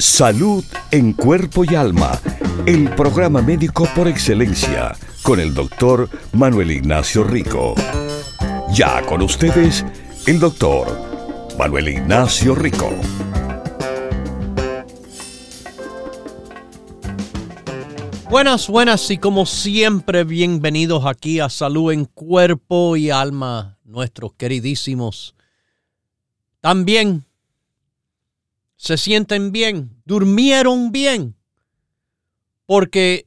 Salud 0.00 0.64
en 0.92 1.12
cuerpo 1.12 1.62
y 1.62 1.74
alma. 1.74 2.18
El 2.64 2.88
programa 2.94 3.42
médico 3.42 3.86
por 3.94 4.08
excelencia 4.08 4.96
con 5.22 5.38
el 5.38 5.52
doctor 5.52 6.08
Manuel 6.32 6.70
Ignacio 6.70 7.22
Rico. 7.22 7.74
Ya 8.72 9.04
con 9.04 9.20
ustedes, 9.20 9.84
el 10.26 10.40
doctor 10.40 10.88
Manuel 11.58 11.88
Ignacio 11.88 12.54
Rico. 12.54 12.88
Buenas, 18.30 18.68
buenas 18.68 19.10
y 19.10 19.18
como 19.18 19.44
siempre 19.44 20.24
bienvenidos 20.24 21.04
aquí 21.04 21.40
a 21.40 21.50
Salud 21.50 21.92
en 21.92 22.06
Cuerpo 22.06 22.96
y 22.96 23.10
Alma, 23.10 23.76
nuestros 23.84 24.32
queridísimos. 24.32 25.34
También 26.62 27.26
se 28.80 28.96
sienten 28.96 29.52
bien, 29.52 30.00
durmieron 30.06 30.90
bien, 30.90 31.36
porque 32.64 33.26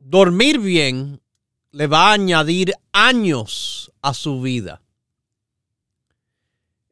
dormir 0.00 0.58
bien 0.58 1.22
le 1.70 1.86
va 1.86 2.08
a 2.08 2.14
añadir 2.14 2.74
años 2.90 3.92
a 4.02 4.12
su 4.12 4.40
vida. 4.40 4.82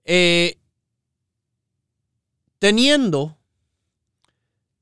Eh, 0.05 0.57
teniendo 2.61 3.37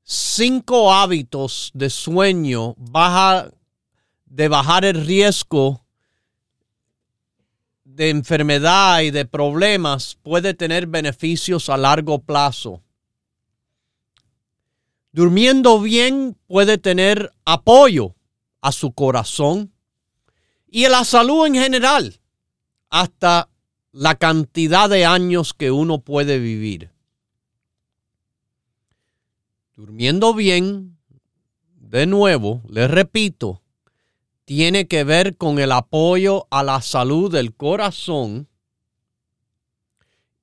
cinco 0.03 0.93
hábitos 0.93 1.71
de 1.73 1.89
sueño 1.89 2.75
baja 2.77 3.49
de 4.27 4.47
bajar 4.49 4.85
el 4.85 5.03
riesgo 5.03 5.82
de 7.95 8.09
enfermedad 8.09 9.01
y 9.01 9.11
de 9.11 9.25
problemas 9.25 10.17
puede 10.23 10.53
tener 10.53 10.87
beneficios 10.87 11.69
a 11.69 11.77
largo 11.77 12.19
plazo. 12.19 12.81
Durmiendo 15.11 15.79
bien 15.79 16.35
puede 16.47 16.79
tener 16.79 17.31
apoyo 17.45 18.15
a 18.61 18.71
su 18.71 18.93
corazón 18.93 19.71
y 20.67 20.85
a 20.85 20.89
la 20.89 21.03
salud 21.03 21.45
en 21.45 21.55
general, 21.55 22.19
hasta 22.89 23.49
la 23.91 24.15
cantidad 24.15 24.89
de 24.89 25.05
años 25.05 25.53
que 25.53 25.69
uno 25.69 25.99
puede 25.99 26.39
vivir. 26.39 26.89
Durmiendo 29.75 30.33
bien, 30.33 30.97
de 31.75 32.07
nuevo, 32.07 32.63
les 32.67 32.89
repito, 32.89 33.62
tiene 34.45 34.87
que 34.87 35.03
ver 35.03 35.37
con 35.37 35.59
el 35.59 35.71
apoyo 35.71 36.47
a 36.51 36.63
la 36.63 36.81
salud 36.81 37.31
del 37.31 37.53
corazón 37.53 38.47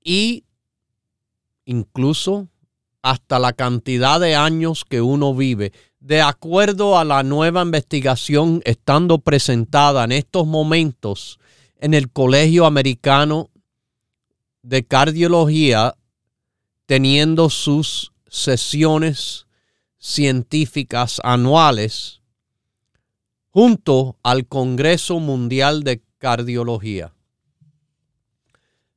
y 0.02 0.44
incluso 1.64 2.48
hasta 3.02 3.38
la 3.38 3.52
cantidad 3.52 4.20
de 4.20 4.34
años 4.34 4.84
que 4.84 5.00
uno 5.00 5.34
vive. 5.34 5.72
De 6.00 6.22
acuerdo 6.22 6.98
a 6.98 7.04
la 7.04 7.22
nueva 7.22 7.62
investigación 7.62 8.62
estando 8.64 9.18
presentada 9.18 10.04
en 10.04 10.12
estos 10.12 10.46
momentos 10.46 11.38
en 11.76 11.94
el 11.94 12.10
Colegio 12.10 12.66
Americano 12.66 13.50
de 14.62 14.84
Cardiología, 14.84 15.94
teniendo 16.86 17.48
sus 17.48 18.12
sesiones 18.28 19.46
científicas 19.98 21.20
anuales 21.24 22.19
junto 23.50 24.16
al 24.22 24.46
Congreso 24.46 25.18
Mundial 25.18 25.82
de 25.82 26.02
Cardiología. 26.18 27.14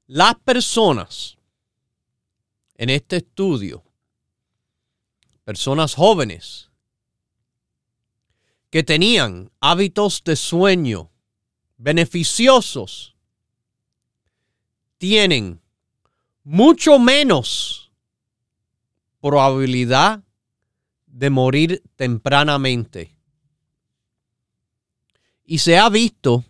Las 0.07 0.35
personas 0.35 1.37
en 2.75 2.89
este 2.89 3.17
estudio, 3.17 3.83
personas 5.43 5.95
jóvenes, 5.95 6.69
que 8.69 8.83
tenían 8.83 9.51
hábitos 9.59 10.23
de 10.23 10.35
sueño 10.35 11.11
beneficiosos 11.77 13.15
tienen 14.97 15.61
mucho 16.43 16.97
menos 16.97 17.91
probabilidad 19.21 20.23
de 21.07 21.29
morir 21.29 21.83
tempranamente. 21.95 23.12
Y 25.45 25.59
se 25.59 25.77
ha 25.77 25.89
visto 25.89 26.43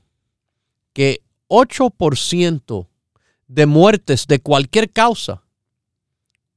que 0.93 1.23
8% 1.47 2.87
de 3.47 3.65
muertes 3.65 4.27
de 4.27 4.39
cualquier 4.39 4.91
causa, 4.91 5.43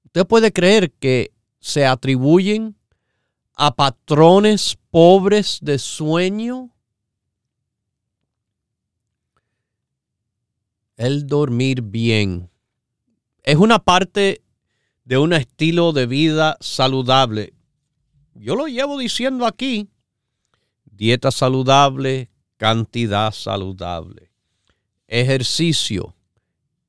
usted 0.04 0.26
puede 0.26 0.52
creer 0.52 0.92
que 0.92 1.32
se 1.60 1.84
atribuyen 1.86 2.76
a 3.56 3.74
patrones 3.74 4.78
pobres 4.90 5.58
de 5.62 5.78
sueño? 5.78 6.70
El 10.96 11.26
dormir 11.26 11.82
bien 11.82 12.50
es 13.42 13.56
una 13.56 13.78
parte 13.78 14.42
de 15.04 15.18
un 15.18 15.32
estilo 15.32 15.92
de 15.92 16.06
vida 16.06 16.56
saludable. 16.60 17.54
Yo 18.34 18.56
lo 18.56 18.66
llevo 18.66 18.98
diciendo 18.98 19.46
aquí. 19.46 19.88
Dieta 20.96 21.30
saludable, 21.30 22.30
cantidad 22.56 23.32
saludable, 23.32 24.32
ejercicio 25.06 26.14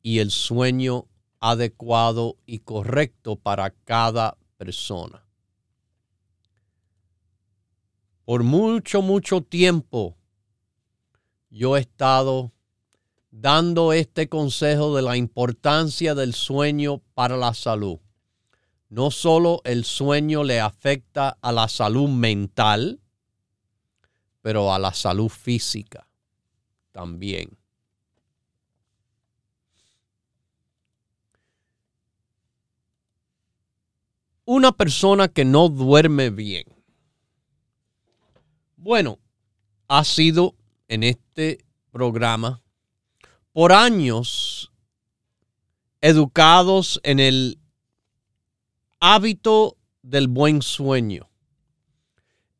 y 0.02 0.20
el 0.20 0.32
sueño 0.32 1.08
adecuado 1.40 2.38
y 2.46 2.60
correcto 2.60 3.36
para 3.36 3.72
cada 3.72 4.38
persona 4.58 5.28
por 8.28 8.44
mucho, 8.44 9.02
mucho 9.02 9.40
tiempo 9.40 10.18
yo 11.50 11.78
he 11.78 11.80
estado 11.80 12.52
dando 13.32 13.94
este 13.94 14.28
consejo 14.28 14.94
de 14.98 15.02
la 15.02 15.16
importancia 15.16 16.14
del 16.14 16.34
sueño 16.34 17.02
para 17.14 17.38
la 17.38 17.54
salud. 17.54 18.00
No 18.90 19.12
solo 19.12 19.62
el 19.64 19.86
sueño 19.86 20.44
le 20.44 20.60
afecta 20.60 21.38
a 21.42 21.54
la 21.54 21.70
salud 21.70 22.10
mental, 22.10 23.00
pero 24.48 24.72
a 24.72 24.80
la 24.80 24.94
salud 24.94 25.28
física 25.28 26.08
también. 26.94 27.58
Una 34.46 34.72
persona 34.72 35.28
que 35.28 35.44
no 35.44 35.68
duerme 35.68 36.30
bien 36.30 36.64
bueno, 38.78 39.20
ha 39.90 40.06
sido 40.06 40.56
en 40.88 41.04
este 41.04 41.66
programa 41.92 42.62
por 43.52 43.74
años 43.74 44.72
educados 46.00 47.02
en 47.04 47.20
el 47.20 47.60
hábito 49.02 49.76
del 50.04 50.30
buen 50.30 50.62
sueño. 50.62 51.30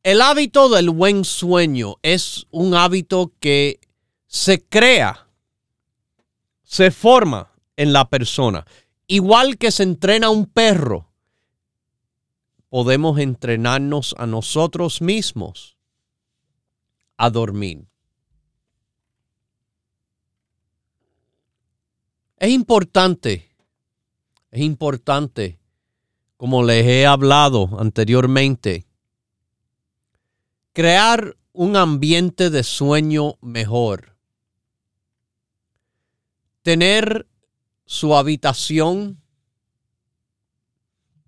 El 0.08 0.22
hábito 0.22 0.70
del 0.70 0.88
buen 0.88 1.22
sueño 1.22 1.96
es 2.00 2.46
un 2.50 2.72
hábito 2.72 3.34
que 3.40 3.78
se 4.26 4.64
crea, 4.64 5.28
se 6.64 6.90
forma 6.90 7.52
en 7.76 7.92
la 7.92 8.08
persona. 8.08 8.64
Igual 9.06 9.58
que 9.58 9.70
se 9.70 9.82
entrena 9.82 10.30
un 10.30 10.46
perro, 10.46 11.12
podemos 12.70 13.18
entrenarnos 13.18 14.14
a 14.16 14.24
nosotros 14.24 15.02
mismos 15.02 15.76
a 17.18 17.28
dormir. 17.28 17.86
Es 22.38 22.48
importante, 22.48 23.54
es 24.52 24.62
importante, 24.62 25.58
como 26.38 26.62
les 26.62 26.86
he 26.86 27.04
hablado 27.04 27.78
anteriormente, 27.78 28.87
crear 30.78 31.36
un 31.50 31.74
ambiente 31.74 32.50
de 32.50 32.62
sueño 32.62 33.34
mejor. 33.40 34.16
Tener 36.62 37.26
su 37.84 38.14
habitación, 38.14 39.20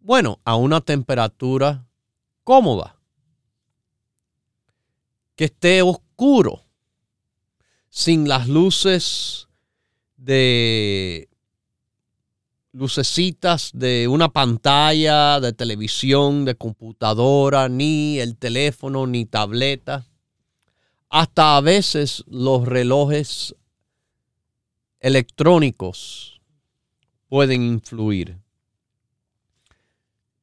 bueno, 0.02 0.38
a 0.44 0.54
una 0.54 0.80
temperatura 0.82 1.84
cómoda 2.44 3.00
que 5.34 5.46
esté 5.46 5.82
oscuro 5.82 6.62
sin 7.88 8.28
las 8.28 8.46
luces 8.46 9.48
de 10.16 11.28
lucecitas 12.72 13.70
de 13.74 14.06
una 14.08 14.28
pantalla 14.28 15.40
de 15.40 15.52
televisión, 15.52 16.44
de 16.44 16.54
computadora, 16.54 17.68
ni 17.68 18.18
el 18.18 18.36
teléfono, 18.36 19.06
ni 19.06 19.26
tableta. 19.26 20.06
Hasta 21.08 21.56
a 21.56 21.60
veces 21.60 22.24
los 22.28 22.66
relojes 22.66 23.56
electrónicos 25.00 26.40
pueden 27.28 27.62
influir. 27.62 28.38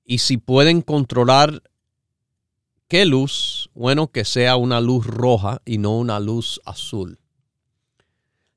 Y 0.04 0.20
si 0.20 0.38
pueden 0.38 0.82
controlar 0.82 1.62
qué 2.88 3.06
luz, 3.06 3.70
bueno, 3.74 4.08
que 4.12 4.26
sea 4.26 4.56
una 4.56 4.82
luz 4.82 5.06
roja 5.06 5.62
y 5.66 5.78
no 5.78 5.98
una 5.98 6.20
luz 6.20 6.62
azul. 6.66 7.20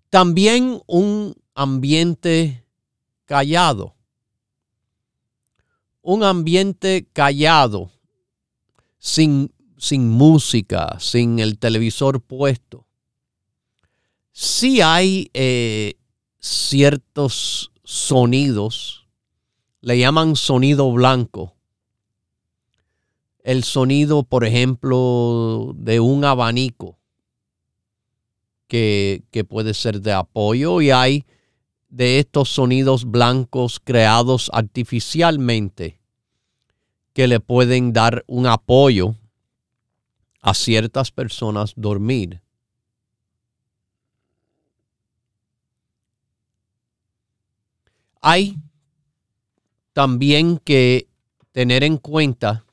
También 0.09 0.81
un 0.87 1.37
ambiente 1.55 2.65
callado. 3.31 3.95
Un 6.03 6.25
ambiente 6.25 7.07
callado, 7.13 7.93
sin, 8.99 9.53
sin 9.79 10.09
música, 10.09 10.97
sin 10.99 11.39
el 11.39 11.57
televisor 11.57 12.21
puesto. 12.21 12.89
Sí 14.33 14.81
hay 14.81 15.31
eh, 15.33 15.95
ciertos 16.41 17.71
sonidos, 17.85 19.07
le 19.81 19.97
llaman 20.01 20.35
sonido 20.35 20.91
blanco. 20.91 21.55
El 23.45 23.63
sonido, 23.63 24.25
por 24.25 24.45
ejemplo, 24.45 25.73
de 25.77 26.01
un 26.01 26.25
abanico 26.25 26.99
que, 28.67 29.23
que 29.31 29.45
puede 29.45 29.73
ser 29.73 30.01
de 30.01 30.15
apoyo 30.15 30.81
y 30.81 30.91
hay 30.91 31.25
de 31.91 32.21
estos 32.21 32.49
sonidos 32.49 33.05
blancos 33.05 33.81
creados 33.83 34.51
artificialmente 34.55 36.01
que 37.13 37.27
le 37.27 37.41
pueden 37.41 37.93
dar 37.93 38.25
un 38.27 38.47
apoyo 38.47 39.17
a 40.41 40.55
ciertas 40.55 41.11
personas 41.11 41.75
dormir. 41.77 42.41
Hay 48.23 48.57
también 49.93 50.59
que 50.59 51.09
tener 51.53 51.83
en 51.83 51.97
cuenta 51.97 52.65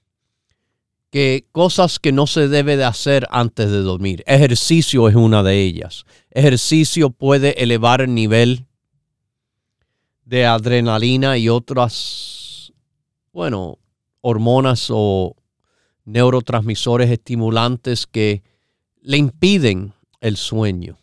que 1.09 1.47
cosas 1.51 1.99
que 1.99 2.11
no 2.11 2.27
se 2.27 2.47
debe 2.47 2.77
de 2.77 2.83
hacer 2.83 3.27
antes 3.31 3.71
de 3.71 3.81
dormir. 3.81 4.23
Ejercicio 4.27 5.07
es 5.09 5.15
una 5.15 5.41
de 5.41 5.61
ellas. 5.61 6.05
Ejercicio 6.29 7.09
puede 7.09 7.63
elevar 7.63 8.01
el 8.01 8.13
nivel 8.13 8.66
de 10.27 10.45
adrenalina 10.45 11.37
y 11.37 11.47
otras, 11.47 12.73
bueno, 13.31 13.79
hormonas 14.19 14.87
o 14.89 15.37
neurotransmisores 16.03 17.09
estimulantes 17.09 18.05
que 18.05 18.43
le 18.99 19.15
impiden 19.15 19.93
el 20.19 20.35
sueño. 20.35 20.97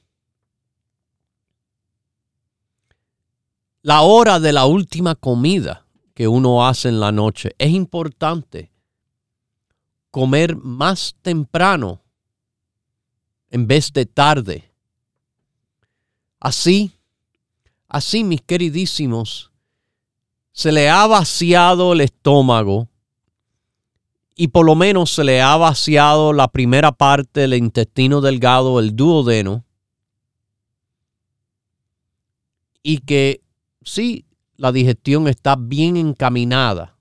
La 3.81 4.03
hora 4.03 4.41
de 4.41 4.53
la 4.53 4.67
última 4.67 5.15
comida 5.15 5.87
que 6.13 6.29
uno 6.29 6.67
hace 6.67 6.91
en 6.91 7.01
la 7.01 7.11
noche 7.11 7.55
es 7.57 7.71
importante. 7.71 8.73
Comer 10.11 10.55
más 10.55 11.17
temprano 11.23 12.03
en 13.49 13.67
vez 13.67 13.91
de 13.91 14.05
tarde. 14.05 14.71
Así 16.41 16.93
Así, 17.95 18.25
mis 18.25 18.43
queridísimos, 18.43 19.53
se 20.51 20.73
le 20.73 20.91
ha 20.91 21.07
vaciado 21.07 21.93
el 21.93 22.01
estómago 22.01 22.89
y 24.35 24.49
por 24.49 24.67
lo 24.67 24.75
menos 24.75 25.13
se 25.13 25.23
le 25.23 25.41
ha 25.41 25.57
vaciado 25.57 26.33
la 26.33 26.49
primera 26.49 26.91
parte 26.91 27.43
del 27.43 27.55
intestino 27.55 28.21
delgado, 28.21 28.81
el 28.81 28.97
duodeno, 28.97 29.65
y 32.83 32.99
que 32.99 33.43
sí, 33.85 34.27
la 34.57 34.73
digestión 34.73 35.29
está 35.29 35.55
bien 35.55 35.97
encaminada. 35.97 36.99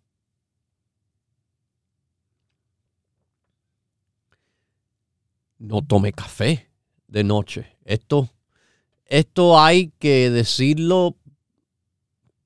No 5.57 5.81
tome 5.81 6.13
café 6.13 6.69
de 7.07 7.23
noche. 7.23 7.77
Esto 7.83 8.29
esto 9.13 9.59
hay 9.59 9.91
que 9.99 10.31
decirlo 10.31 11.15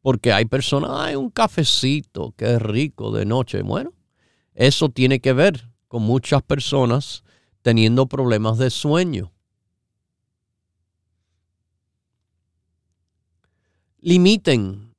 porque 0.01 0.33
hay 0.33 0.43
personas, 0.43 0.91
hay 0.91 1.15
un 1.15 1.29
cafecito 1.29 2.33
es 2.55 2.61
rico 2.61 3.11
de 3.11 3.25
noche. 3.25 3.61
Bueno, 3.61 3.93
eso 4.53 4.89
tiene 4.89 5.21
que 5.21 5.31
ver 5.31 5.69
con 5.87 6.03
muchas 6.03 6.43
personas 6.43 7.23
teniendo 7.61 8.07
problemas 8.07 8.57
de 8.57 8.69
sueño. 8.69 9.31
Limiten 14.01 14.93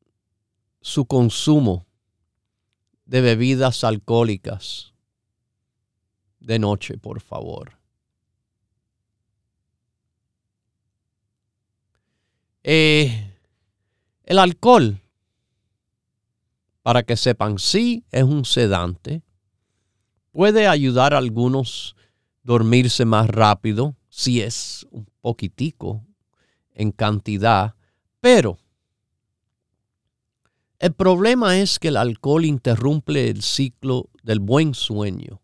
su 0.81 1.05
consumo 1.05 1.87
de 3.05 3.21
bebidas 3.21 3.85
alcohólicas 3.85 4.95
de 6.41 6.59
noche, 6.59 6.97
por 6.97 7.21
favor. 7.21 7.78
Eh, 12.71 13.35
el 14.25 14.39
alcohol, 14.39 15.01
para 16.83 17.03
que 17.03 17.17
sepan, 17.17 17.59
sí 17.59 18.05
es 18.11 18.25
un 18.25 18.45
sedante. 18.45 19.23
Puede 20.33 20.69
ayudar 20.69 21.15
a 21.15 21.17
algunos 21.17 21.97
dormirse 22.43 23.07
más 23.07 23.27
rápido, 23.31 23.97
si 24.11 24.43
es 24.43 24.87
un 24.91 25.09
poquitico 25.23 26.05
en 26.75 26.93
cantidad, 26.93 27.75
pero 28.21 28.59
el 30.79 30.93
problema 30.93 31.57
es 31.57 31.79
que 31.79 31.89
el 31.89 31.97
alcohol 31.97 32.45
interrumpe 32.45 33.31
el 33.31 33.41
ciclo 33.41 34.11
del 34.23 34.41
buen 34.41 34.75
sueño. 34.75 35.41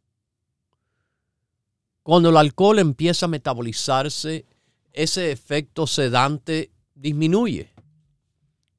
Cuando 2.02 2.28
el 2.28 2.36
alcohol 2.36 2.80
empieza 2.80 3.24
a 3.24 3.30
metabolizarse, 3.30 4.44
ese 4.92 5.32
efecto 5.32 5.86
sedante 5.86 6.73
disminuye. 7.04 7.70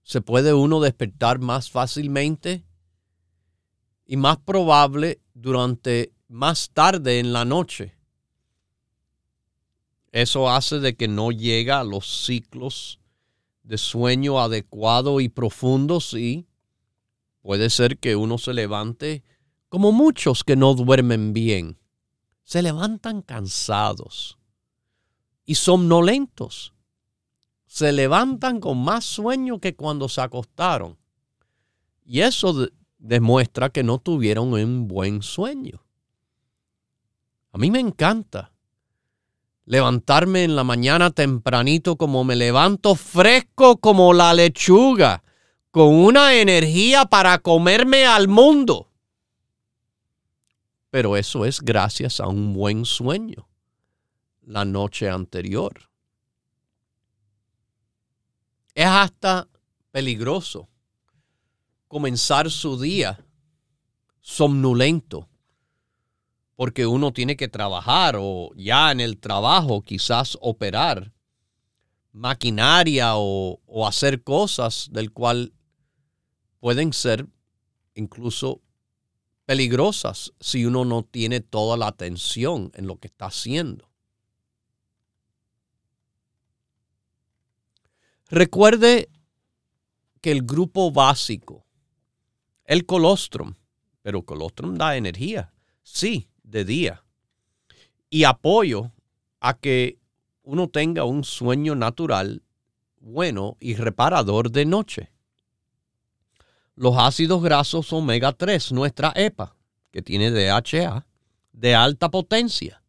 Se 0.01 0.19
puede 0.19 0.51
uno 0.51 0.79
despertar 0.79 1.37
más 1.37 1.69
fácilmente 1.69 2.65
y 4.07 4.17
más 4.17 4.37
probable 4.37 5.21
durante 5.35 6.11
más 6.27 6.71
tarde 6.71 7.19
en 7.19 7.33
la 7.33 7.45
noche. 7.45 7.95
Eso 10.11 10.49
hace 10.49 10.79
de 10.79 10.95
que 10.95 11.07
no 11.07 11.29
llega 11.29 11.79
a 11.79 11.83
los 11.83 12.25
ciclos 12.25 12.99
de 13.61 13.77
sueño 13.77 14.39
adecuado 14.39 15.19
y 15.19 15.29
profundos 15.29 16.15
y 16.15 16.47
puede 17.41 17.69
ser 17.69 17.99
que 17.99 18.15
uno 18.15 18.39
se 18.39 18.55
levante 18.55 19.23
como 19.69 19.91
muchos 19.91 20.43
que 20.43 20.55
no 20.55 20.73
duermen 20.73 21.31
bien. 21.33 21.77
Se 22.43 22.63
levantan 22.63 23.21
cansados 23.21 24.39
y 25.45 25.55
somnolentos 25.55 26.74
se 27.75 27.91
levantan 27.91 28.61
con 28.61 28.81
más 28.81 29.03
sueño 29.03 29.59
que 29.59 29.75
cuando 29.75 30.07
se 30.07 30.21
acostaron. 30.21 30.97
Y 32.05 32.21
eso 32.21 32.69
demuestra 32.97 33.69
que 33.69 33.83
no 33.83 33.97
tuvieron 33.97 34.53
un 34.53 34.87
buen 34.87 35.21
sueño. 35.21 35.83
A 37.51 37.57
mí 37.57 37.69
me 37.71 37.81
encanta 37.81 38.53
levantarme 39.65 40.45
en 40.45 40.55
la 40.55 40.63
mañana 40.63 41.11
tempranito 41.11 41.97
como 41.97 42.23
me 42.23 42.37
levanto 42.37 42.95
fresco 42.95 43.75
como 43.75 44.13
la 44.13 44.33
lechuga, 44.33 45.21
con 45.69 45.93
una 45.95 46.33
energía 46.33 47.03
para 47.03 47.39
comerme 47.39 48.05
al 48.05 48.29
mundo. 48.29 48.89
Pero 50.91 51.17
eso 51.17 51.43
es 51.43 51.59
gracias 51.59 52.21
a 52.21 52.27
un 52.27 52.53
buen 52.53 52.85
sueño 52.85 53.49
la 54.43 54.63
noche 54.63 55.09
anterior. 55.09 55.89
Es 58.75 58.85
hasta 58.85 59.47
peligroso 59.91 60.67
comenzar 61.87 62.51
su 62.51 62.77
día 62.77 63.25
somnolento, 64.19 65.29
porque 66.55 66.85
uno 66.85 67.13
tiene 67.13 67.37
que 67.37 67.47
trabajar 67.47 68.17
o 68.19 68.51
ya 68.57 68.91
en 68.91 68.99
el 68.99 69.17
trabajo 69.17 69.81
quizás 69.81 70.37
operar 70.41 71.13
maquinaria 72.11 73.13
o, 73.15 73.59
hacer 73.87 74.23
cosas 74.23 74.89
del 74.91 75.13
cual 75.13 75.53
pueden 76.59 76.91
ser 76.91 77.27
incluso 77.93 78.61
peligrosas 79.45 80.33
si 80.41 80.65
uno 80.65 80.83
no 80.83 81.03
tiene 81.03 81.39
toda 81.39 81.77
la 81.77 81.87
atención 81.87 82.71
en 82.73 82.87
lo 82.87 82.97
que 82.97 83.07
está 83.07 83.27
haciendo. 83.27 83.89
Recuerde 88.29 89.09
que 90.19 90.31
el 90.31 90.41
grupo 90.41 90.91
básico, 90.91 91.67
el 92.63 92.87
colostrum, 92.87 93.53
pero 94.01 94.23
colostrum 94.23 94.75
da 94.75 94.97
energía, 94.97 95.53
sí, 95.83 96.27
de 96.41 96.65
día, 96.65 97.03
y 98.09 98.23
apoyo 98.23 98.91
a 99.39 99.53
que 99.53 99.99
uno 100.41 100.69
tenga 100.69 101.03
un 101.03 101.23
sueño 101.23 101.75
natural 101.75 102.41
bueno 102.99 103.57
y 103.59 103.75
reparador 103.75 104.49
de 104.49 104.65
noche. 104.65 105.11
Los 106.73 106.95
ácidos 106.97 107.43
grasos 107.43 107.93
omega 107.93 108.33
3, 108.33 108.71
nuestra 108.71 109.13
EPA, 109.15 109.55
que 109.91 110.01
tiene 110.01 110.31
DHA, 110.31 111.05
de 111.51 111.75
alta 111.75 112.09
potencia, 112.09 112.81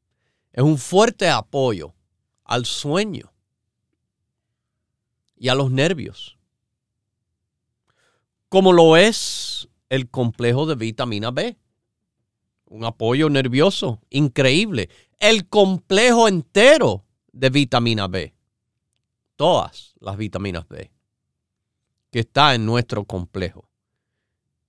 es 0.51 0.63
un 0.63 0.79
fuerte 0.79 1.29
apoyo 1.29 1.95
al 2.43 2.65
sueño 2.65 3.36
y 5.37 5.49
a 5.49 5.55
los 5.55 5.71
nervios, 5.71 6.39
como 8.49 8.73
lo 8.73 8.97
es 8.97 9.69
el 9.89 10.09
complejo 10.09 10.67
de 10.67 10.75
vitamina 10.75 11.31
B. 11.31 11.57
Un 12.67 12.85
apoyo 12.85 13.31
nervioso 13.31 14.01
increíble. 14.11 14.89
El 15.19 15.49
complejo 15.49 16.27
entero 16.27 17.05
de 17.33 17.51
vitamina 17.51 18.09
B. 18.09 18.35
Todas 19.37 19.95
las 20.01 20.17
vitaminas 20.17 20.67
B 20.69 20.91
que 22.11 22.21
está 22.21 22.55
en 22.55 22.65
nuestro 22.65 23.05
complejo 23.05 23.69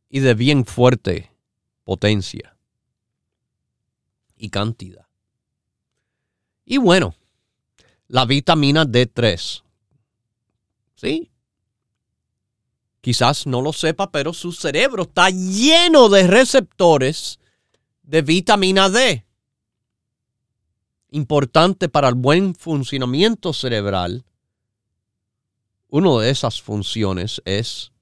y 0.10 0.20
de 0.20 0.34
bien 0.34 0.66
fuerte 0.66 1.32
potencia 1.84 2.58
y 4.36 4.50
cantidad. 4.50 5.08
Y 6.66 6.78
bueno, 6.78 7.16
la 8.08 8.26
vitamina 8.26 8.86
D3. 8.86 9.64
¿Sí? 10.98 11.32
Quizás 13.02 13.48
no 13.48 13.62
lo 13.62 13.72
sepa, 13.72 14.12
pero 14.12 14.34
su 14.34 14.52
cerebro 14.52 15.04
está 15.04 15.30
lleno 15.30 16.10
de 16.10 16.28
receptores 16.28 17.40
de 18.02 18.22
vitamina 18.24 18.90
D. 18.90 19.26
Importante 21.12 21.88
para 21.88 22.10
el 22.10 22.16
buen 22.16 22.54
funcionamiento 22.56 23.54
cerebral. 23.54 24.26
Una 25.88 26.20
de 26.20 26.32
esas 26.32 26.62
funciones 26.62 27.42
es 27.46 27.94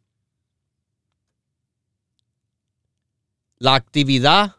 la 3.60 3.76
actividad 3.76 4.56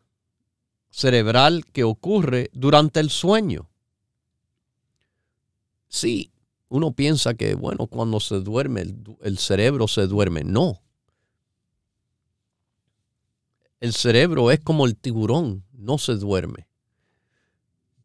cerebral 0.90 1.64
que 1.73 1.85
ocurre 1.85 2.50
durante 2.52 3.00
el 3.00 3.11
sueño. 3.11 3.69
Sí, 5.88 6.31
uno 6.68 6.92
piensa 6.92 7.35
que, 7.35 7.54
bueno, 7.54 7.87
cuando 7.87 8.20
se 8.20 8.40
duerme, 8.40 8.82
el, 9.23 9.38
cerebro 9.38 9.87
se 9.87 10.06
duerme. 10.06 10.42
No. 10.42 10.82
El 13.80 13.92
cerebro 13.92 14.50
es 14.50 14.61
como 14.61 14.87
el 14.87 14.96
tiburón, 14.96 15.64
no 15.73 15.99
se 15.99 16.16
duerme. 16.16 16.66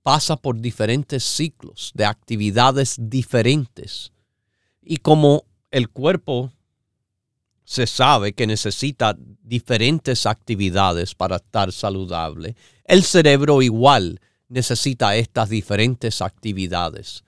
Pasa 0.03 0.35
por 0.35 0.59
diferentes 0.59 1.23
ciclos 1.23 1.91
de 1.95 2.05
actividades 2.05 2.97
diferentes. 2.99 4.11
Y 4.81 4.97
como 4.97 5.45
el 5.71 5.89
cuerpo 5.89 6.51
se 7.63 7.87
sabe 7.87 8.33
que 8.33 8.47
necesita 8.47 9.15
diferentes 9.43 10.25
actividades 10.25 11.15
para 11.15 11.37
estar 11.37 11.71
saludable, 11.71 12.55
el 12.85 13.03
cerebro 13.03 13.61
igual 13.61 14.19
necesita 14.49 15.15
estas 15.15 15.49
diferentes 15.49 16.21
actividades 16.21 17.23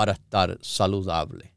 para 0.00 0.12
estar 0.12 0.56
saludable. 0.62 1.52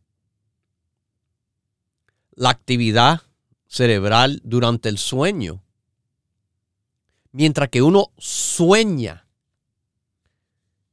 La 2.31 2.49
actividad 2.49 3.21
cerebral 3.67 4.41
durante 4.43 4.89
el 4.89 4.97
sueño, 4.97 5.63
mientras 7.31 7.69
que 7.69 7.81
uno 7.81 8.11
sueña, 8.17 9.25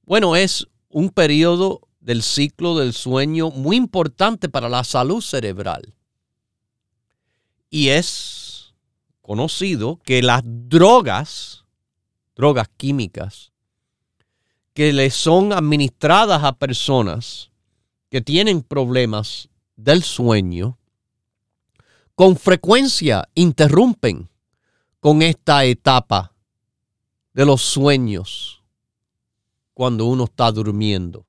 bueno, 0.04 0.36
es 0.36 0.68
un 0.90 1.10
periodo 1.10 1.88
del 1.98 2.22
ciclo 2.22 2.78
del 2.78 2.92
sueño 2.92 3.50
muy 3.50 3.74
importante 3.74 4.48
para 4.48 4.68
la 4.68 4.84
salud 4.84 5.20
cerebral. 5.20 5.96
Y 7.68 7.88
es 7.88 8.76
conocido 9.22 9.98
que 10.04 10.22
las 10.22 10.42
drogas, 10.44 11.64
drogas 12.36 12.68
químicas, 12.76 13.49
que 14.80 14.94
le 14.94 15.10
son 15.10 15.52
administradas 15.52 16.42
a 16.42 16.54
personas 16.54 17.50
que 18.08 18.22
tienen 18.22 18.62
problemas 18.62 19.50
del 19.76 20.02
sueño, 20.02 20.78
con 22.14 22.34
frecuencia 22.34 23.28
interrumpen 23.34 24.30
con 24.98 25.20
esta 25.20 25.66
etapa 25.66 26.32
de 27.34 27.44
los 27.44 27.60
sueños 27.60 28.62
cuando 29.74 30.06
uno 30.06 30.24
está 30.24 30.50
durmiendo. 30.50 31.26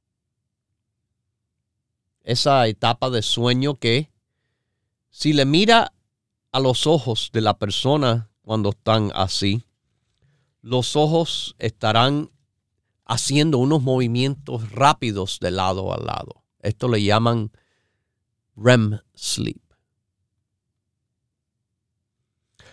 Esa 2.24 2.66
etapa 2.68 3.10
de 3.10 3.22
sueño 3.22 3.76
que 3.76 4.10
si 5.10 5.34
le 5.34 5.44
mira 5.44 5.92
a 6.54 6.60
los 6.62 6.88
ojos 6.88 7.32
de 7.34 7.42
la 7.42 7.58
persona 7.58 8.30
cuando 8.44 8.70
están 8.70 9.12
así, 9.14 9.66
los 10.62 10.96
ojos 10.96 11.54
estarán 11.60 12.32
haciendo 13.12 13.58
unos 13.58 13.82
movimientos 13.82 14.72
rápidos 14.72 15.40
de 15.42 15.52
lado 15.52 15.94
a 15.94 15.98
lado. 15.98 16.46
Esto 16.62 16.88
le 16.88 17.04
llaman 17.04 17.52
REM 18.56 19.00
sleep. 19.14 19.62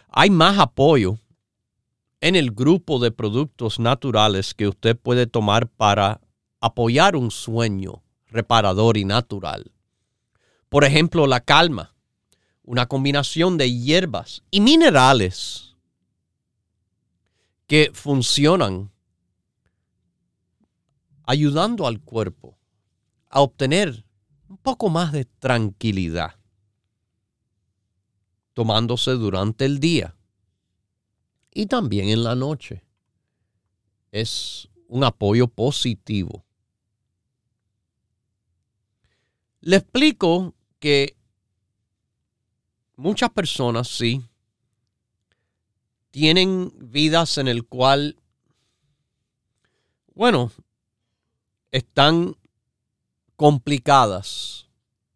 Hay 0.09 0.30
más 0.30 0.61
apoyo 0.61 1.18
en 2.21 2.37
el 2.37 2.52
grupo 2.52 3.00
de 3.00 3.11
productos 3.11 3.80
naturales 3.80 4.54
que 4.54 4.68
usted 4.68 4.97
puede 4.97 5.26
tomar 5.26 5.68
para 5.68 6.21
apoyar 6.61 7.16
un 7.16 7.33
sueño 7.33 8.04
reparador 8.28 8.97
y 8.97 9.04
natural. 9.04 9.73
Por 10.68 10.85
ejemplo, 10.85 11.26
la 11.26 11.40
calma, 11.40 11.97
una 12.62 12.87
combinación 12.87 13.59
de 13.59 13.73
hierbas 13.73 14.45
y 14.52 14.61
minerales 14.61 15.75
que 17.66 17.90
funcionan 17.92 18.92
ayudando 21.28 21.87
al 21.87 22.00
cuerpo 22.00 22.58
a 23.28 23.42
obtener 23.42 24.06
un 24.49 24.56
poco 24.56 24.88
más 24.88 25.12
de 25.12 25.26
tranquilidad, 25.26 26.37
tomándose 28.54 29.11
durante 29.11 29.66
el 29.66 29.78
día 29.78 30.16
y 31.52 31.66
también 31.66 32.08
en 32.08 32.25
la 32.25 32.35
noche. 32.35 32.82
Es 34.11 34.70
un 34.87 35.04
apoyo 35.04 35.49
positivo. 35.49 36.47
Le 39.61 39.76
explico 39.76 40.54
que 40.78 41.14
muchas 42.97 43.28
personas 43.28 43.87
sí 43.87 44.25
tienen 46.11 46.73
vidas 46.78 47.37
en 47.37 47.49
el 47.49 47.66
cual, 47.66 48.16
bueno, 50.14 50.50
están 51.70 52.37
complicadas, 53.37 54.66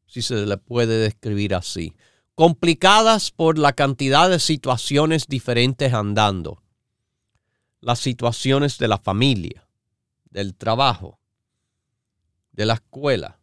si 0.06 0.22
se 0.22 0.46
le 0.46 0.56
puede 0.56 0.98
describir 0.98 1.54
así. 1.54 1.94
Complicadas 2.34 3.30
por 3.30 3.58
la 3.58 3.72
cantidad 3.72 4.30
de 4.30 4.38
situaciones 4.38 5.26
diferentes 5.26 5.92
andando. 5.92 6.62
Las 7.80 7.98
situaciones 7.98 8.78
de 8.78 8.88
la 8.88 8.98
familia, 8.98 9.66
del 10.30 10.54
trabajo, 10.54 11.18
de 12.52 12.66
la 12.66 12.74
escuela. 12.74 13.38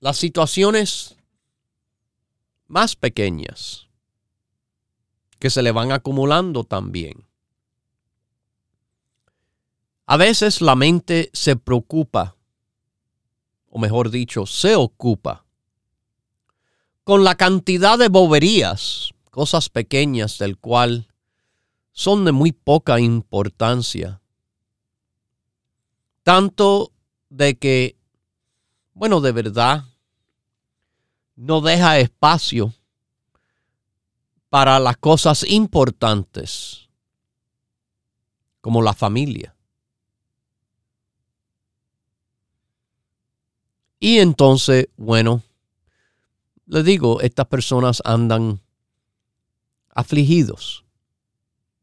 Las 0.00 0.16
situaciones 0.16 1.16
más 2.66 2.96
pequeñas 2.96 3.88
que 5.38 5.50
se 5.50 5.62
le 5.62 5.72
van 5.72 5.92
acumulando 5.92 6.64
también. 6.64 7.29
A 10.12 10.16
veces 10.16 10.60
la 10.60 10.74
mente 10.74 11.30
se 11.32 11.54
preocupa, 11.54 12.34
o 13.68 13.78
mejor 13.78 14.10
dicho, 14.10 14.44
se 14.44 14.74
ocupa, 14.74 15.44
con 17.04 17.22
la 17.22 17.36
cantidad 17.36 17.96
de 17.96 18.08
boberías, 18.08 19.12
cosas 19.30 19.68
pequeñas 19.68 20.36
del 20.38 20.58
cual 20.58 21.14
son 21.92 22.24
de 22.24 22.32
muy 22.32 22.50
poca 22.50 22.98
importancia. 22.98 24.20
Tanto 26.24 26.90
de 27.28 27.56
que, 27.56 27.96
bueno, 28.94 29.20
de 29.20 29.30
verdad, 29.30 29.84
no 31.36 31.60
deja 31.60 32.00
espacio 32.00 32.74
para 34.48 34.80
las 34.80 34.96
cosas 34.96 35.44
importantes, 35.44 36.88
como 38.60 38.82
la 38.82 38.92
familia 38.92 39.54
Y 44.00 44.18
entonces, 44.18 44.88
bueno, 44.96 45.42
les 46.64 46.84
digo, 46.84 47.20
estas 47.20 47.46
personas 47.46 48.00
andan 48.04 48.60
afligidos 49.90 50.86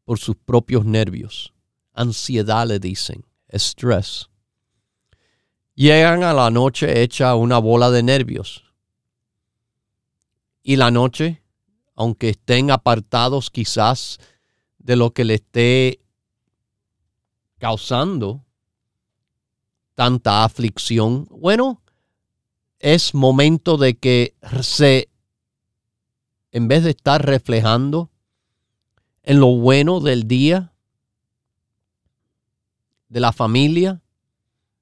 por 0.03 0.17
sus 0.17 0.35
propios 0.35 0.83
nervios. 0.83 1.53
Ansiedad 1.93 2.67
le 2.67 2.79
dicen, 2.79 3.23
estrés. 3.47 4.29
Llegan 5.75 6.23
a 6.23 6.33
la 6.33 6.49
noche 6.49 7.03
hecha 7.03 7.35
una 7.35 7.59
bola 7.59 7.91
de 7.91 8.01
nervios. 8.01 8.63
Y 10.63 10.75
la 10.75 10.89
noche, 10.89 11.43
aunque 11.93 12.29
estén 12.29 12.71
apartados 12.71 13.51
quizás 13.51 14.17
de 14.79 14.95
lo 14.95 15.11
que 15.11 15.23
le 15.23 15.35
esté 15.35 15.99
causando 17.59 18.43
tanta 19.93 20.43
aflicción, 20.43 21.27
bueno, 21.29 21.81
es 22.79 23.13
momento 23.13 23.77
de 23.77 23.97
que 23.97 24.35
se, 24.61 25.09
en 26.51 26.67
vez 26.67 26.83
de 26.83 26.91
estar 26.91 27.25
reflejando 27.25 28.09
en 29.23 29.39
lo 29.39 29.55
bueno 29.57 29.99
del 29.99 30.27
día, 30.27 30.73
de 33.09 33.19
la 33.19 33.33
familia, 33.33 34.01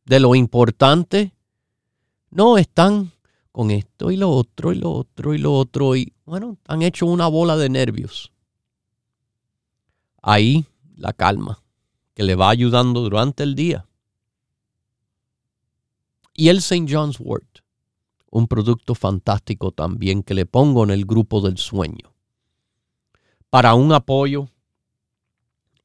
de 0.06 0.20
lo 0.20 0.36
importante, 0.36 1.34
no 2.30 2.58
están 2.58 3.12
con 3.52 3.72
esto 3.72 4.12
y 4.12 4.18
lo 4.18 4.30
otro 4.30 4.74
y 4.74 4.75
lo 4.75 4.92
otro 4.92 5.34
y 5.34 5.38
lo 5.38 5.54
otro 5.54 5.96
y 5.96 6.14
bueno, 6.25 6.58
han 6.68 6.82
hecho 6.82 7.06
una 7.06 7.28
bola 7.28 7.56
de 7.56 7.70
nervios. 7.70 8.32
Ahí 10.22 10.66
la 10.96 11.14
calma 11.14 11.62
que 12.14 12.24
le 12.24 12.36
va 12.36 12.50
ayudando 12.50 13.02
durante 13.02 13.44
el 13.44 13.56
día. 13.56 13.86
Y 16.34 16.50
el 16.50 16.58
St. 16.58 16.86
John's 16.90 17.20
Wort, 17.20 17.60
un 18.36 18.50
producto 18.50 18.96
fantástico 18.96 19.72
también 19.72 20.22
que 20.22 20.34
le 20.34 20.46
pongo 20.46 20.84
en 20.84 20.89
el 20.89 21.06
grupo 21.06 21.39
del 21.39 21.58
sueño. 21.58 22.13
Para 23.50 23.75
un 23.75 23.94
apoyo 23.94 24.50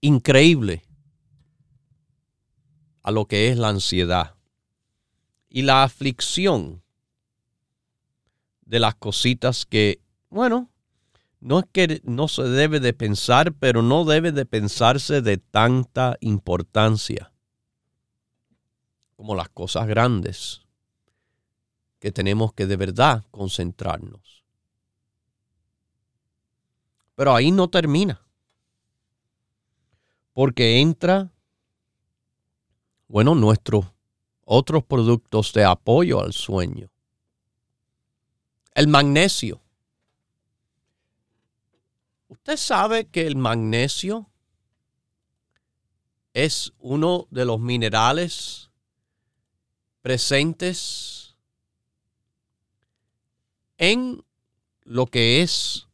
increíble 0.01 0.83
a 3.05 3.13
lo 3.13 3.27
que 3.27 3.51
es 3.51 3.57
la 3.57 3.69
ansiedad 3.69 4.35
y 5.49 5.63
la 5.63 5.85
aflicción 5.85 6.83
de 8.63 8.81
las 8.81 8.97
cositas 8.97 9.65
que, 9.65 10.01
bueno, 10.29 10.73
no 11.39 11.61
es 11.61 11.67
que 11.71 12.01
no 12.03 12.27
se 12.27 12.43
debe 12.43 12.81
de 12.81 12.93
pensar, 12.93 13.53
pero 13.53 13.81
no 13.81 14.05
debe 14.05 14.33
de 14.33 14.45
pensarse 14.45 15.23
de 15.23 15.39
tanta 15.39 16.17
importancia 16.19 17.33
como 19.15 19.37
las 19.37 19.51
cosas 19.51 19.87
grandes 19.87 20.67
que 22.01 22.11
tenemos 22.11 22.55
que 22.55 22.67
de 22.67 22.77
verdad 22.77 23.25
concentrarnos. 23.31 24.43
Pero 27.15 27.35
ahí 27.35 27.51
no 27.51 27.69
termina. 27.69 28.21
Porque 30.33 30.81
entra, 30.81 31.31
bueno, 33.07 33.35
nuestros 33.35 33.85
otros 34.47 34.83
productos 34.83 35.53
de 35.53 35.65
apoyo 35.65 36.21
al 36.21 36.33
sueño. 36.33 36.91
El 38.75 38.89
magnesio. 38.89 39.61
Usted 42.29 42.57
sabe 42.57 43.07
que 43.09 43.27
el 43.27 43.37
magnesio 43.37 44.31
es 46.33 46.73
uno 46.79 47.27
de 47.31 47.45
los 47.45 47.61
minerales 47.61 48.71
presentes 50.01 51.20
en 53.81 54.23
lo 54.83 55.07
que 55.07 55.41
es 55.41 55.89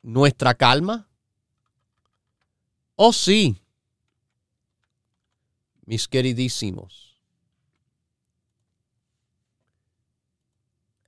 nuestra 0.00 0.54
calma. 0.54 1.06
Oh 2.96 3.12
sí, 3.12 3.60
mis 5.84 6.08
queridísimos. 6.08 7.20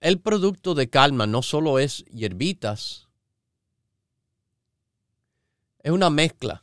El 0.00 0.20
producto 0.20 0.74
de 0.74 0.90
calma 0.90 1.26
no 1.26 1.40
solo 1.40 1.78
es 1.78 2.04
hierbitas, 2.10 3.08
es 5.78 5.92
una 5.92 6.10
mezcla 6.10 6.62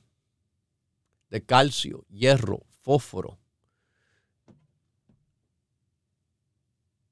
de 1.31 1.43
calcio, 1.43 2.05
hierro, 2.09 2.67
fósforo, 2.81 3.39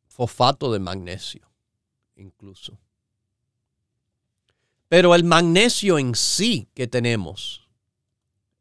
fosfato 0.08 0.72
de 0.72 0.80
magnesio, 0.80 1.55
incluso. 2.16 2.78
Pero 4.88 5.16
el 5.16 5.24
magnesio 5.24 5.98
en 5.98 6.16
sí 6.16 6.70
que 6.74 6.88
tenemos, 6.88 7.68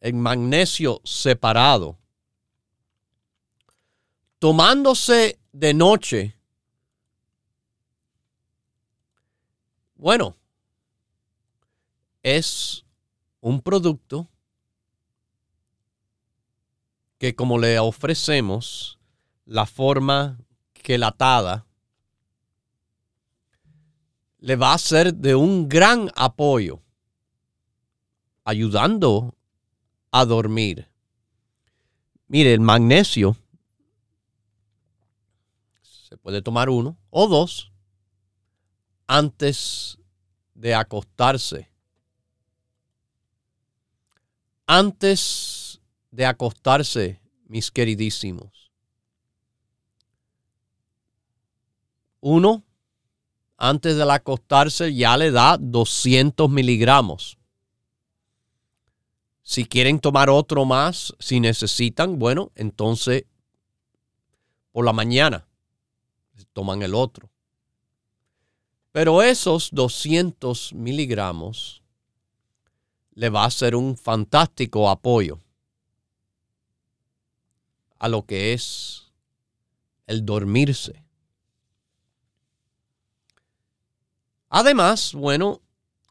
el 0.00 0.14
magnesio 0.14 1.00
separado, 1.04 1.98
tomándose 4.38 5.38
de 5.52 5.74
noche, 5.74 6.36
bueno, 9.94 10.36
es 12.22 12.84
un 13.40 13.60
producto 13.60 14.28
que 17.18 17.34
como 17.34 17.58
le 17.58 17.78
ofrecemos 17.78 18.98
la 19.44 19.66
forma 19.66 20.38
que 20.72 20.98
latada, 20.98 21.66
le 24.44 24.56
va 24.56 24.74
a 24.74 24.78
ser 24.78 25.14
de 25.14 25.34
un 25.34 25.68
gran 25.68 26.10
apoyo, 26.14 26.82
ayudando 28.44 29.34
a 30.10 30.24
dormir. 30.26 30.88
Mire, 32.28 32.52
el 32.52 32.60
magnesio 32.60 33.36
se 35.82 36.18
puede 36.18 36.42
tomar 36.42 36.68
uno 36.68 36.98
o 37.10 37.26
dos 37.26 37.72
antes 39.06 39.98
de 40.54 40.74
acostarse 40.74 41.74
antes 44.66 45.80
de 46.10 46.26
acostarse, 46.26 47.20
mis 47.46 47.70
queridísimos. 47.70 48.72
Uno, 52.20 52.64
antes 53.56 53.96
de 53.96 54.10
acostarse 54.10 54.94
ya 54.94 55.16
le 55.16 55.30
da 55.30 55.56
200 55.58 56.50
miligramos. 56.50 57.38
Si 59.42 59.64
quieren 59.64 60.00
tomar 60.00 60.30
otro 60.30 60.64
más, 60.64 61.14
si 61.18 61.38
necesitan, 61.38 62.18
bueno, 62.18 62.50
entonces 62.54 63.24
por 64.72 64.84
la 64.84 64.92
mañana 64.92 65.46
toman 66.52 66.82
el 66.82 66.94
otro. 66.94 67.30
Pero 68.92 69.22
esos 69.22 69.70
200 69.72 70.72
miligramos 70.72 71.82
le 73.12 73.28
va 73.28 73.44
a 73.44 73.50
ser 73.50 73.76
un 73.76 73.96
fantástico 73.96 74.88
apoyo 74.88 75.38
a 77.98 78.08
lo 78.08 78.24
que 78.24 78.52
es 78.52 79.12
el 80.06 80.24
dormirse. 80.24 81.03
Además, 84.56 85.14
bueno, 85.14 85.62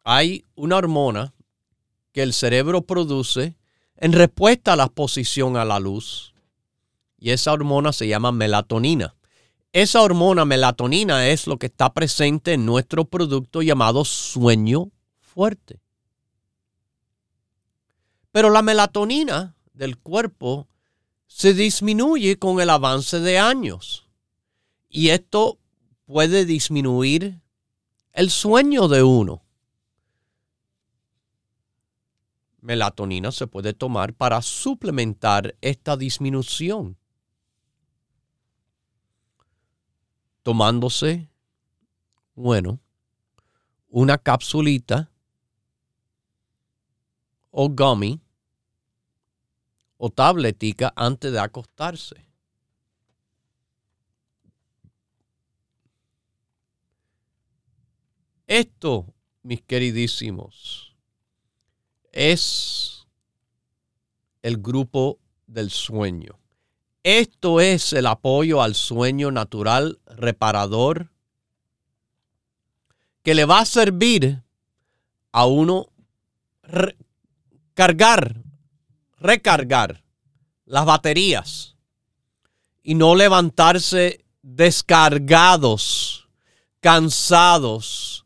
hay 0.04 0.44
una 0.56 0.76
hormona 0.76 1.34
que 2.12 2.24
el 2.24 2.34
cerebro 2.34 2.82
produce 2.82 3.56
en 3.96 4.12
respuesta 4.12 4.74
a 4.74 4.76
la 4.76 4.84
exposición 4.84 5.56
a 5.56 5.64
la 5.64 5.80
luz. 5.80 6.34
Y 7.18 7.30
esa 7.30 7.54
hormona 7.54 7.94
se 7.94 8.06
llama 8.06 8.34
melatonina. 8.34 9.16
Esa 9.72 10.02
hormona 10.02 10.44
melatonina 10.44 11.30
es 11.30 11.48
lo 11.48 11.58
que 11.58 11.68
está 11.68 11.94
presente 11.94 12.52
en 12.52 12.66
nuestro 12.66 13.06
producto 13.06 13.62
llamado 13.62 14.04
sueño 14.04 14.92
fuerte. 15.22 15.80
Pero 18.34 18.50
la 18.50 18.62
melatonina 18.62 19.56
del 19.72 19.98
cuerpo 19.98 20.68
se 21.28 21.54
disminuye 21.54 22.38
con 22.38 22.60
el 22.60 22.72
avance 22.72 23.22
de 23.22 23.40
años. 23.40 24.06
Y 24.90 25.12
esto 25.12 25.60
puede 26.06 26.44
disminuir 26.44 27.42
el 28.14 28.30
sueño 28.30 28.88
de 28.88 29.04
uno. 29.04 29.42
Melatonina 32.62 33.32
se 33.32 33.48
puede 33.48 33.74
tomar 33.74 34.14
para 34.14 34.42
suplementar 34.42 35.56
esta 35.60 35.98
disminución. 35.98 36.98
Tomándose, 40.44 41.28
bueno, 42.36 42.80
una 43.90 44.18
capsulita 44.18 45.12
o 47.52 47.70
gummy 47.70 48.22
o 49.98 50.10
tabletica 50.10 50.94
antes 50.96 51.32
de 51.32 51.40
acostarse. 51.40 52.33
Esto, 58.48 59.14
mis 59.42 59.62
queridísimos, 59.62 60.96
es 62.12 63.08
el 64.42 64.58
grupo 64.58 65.20
del 65.48 65.72
sueño. 65.72 66.40
Esto 67.04 67.60
es 67.60 67.94
el 67.94 68.06
apoyo 68.06 68.62
al 68.62 68.76
sueño 68.76 69.32
natural 69.32 70.00
reparador 70.06 71.10
que 73.24 73.34
le 73.34 73.46
va 73.46 73.60
a 73.60 73.66
servir 73.66 74.44
a 75.32 75.46
uno 75.46 75.88
cargar, 77.74 78.42
recargar 79.18 80.04
las 80.66 80.86
baterías 80.86 81.76
y 82.84 82.96
no 82.96 83.16
levantarse 83.16 84.26
descargados, 84.42 86.28
cansados 86.82 88.23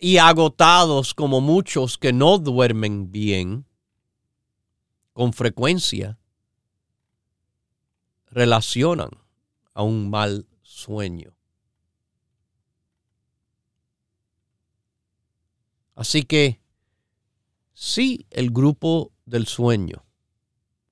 y 0.00 0.16
agotados 0.16 1.12
como 1.12 1.42
muchos 1.42 1.98
que 1.98 2.12
no 2.12 2.38
duermen 2.38 3.12
bien 3.12 3.66
con 5.12 5.34
frecuencia 5.34 6.18
relacionan 8.30 9.10
a 9.74 9.82
un 9.82 10.08
mal 10.08 10.48
sueño. 10.62 11.36
Así 15.94 16.22
que 16.22 16.62
sí, 17.74 18.26
el 18.30 18.50
grupo 18.50 19.12
del 19.26 19.46
sueño, 19.46 20.06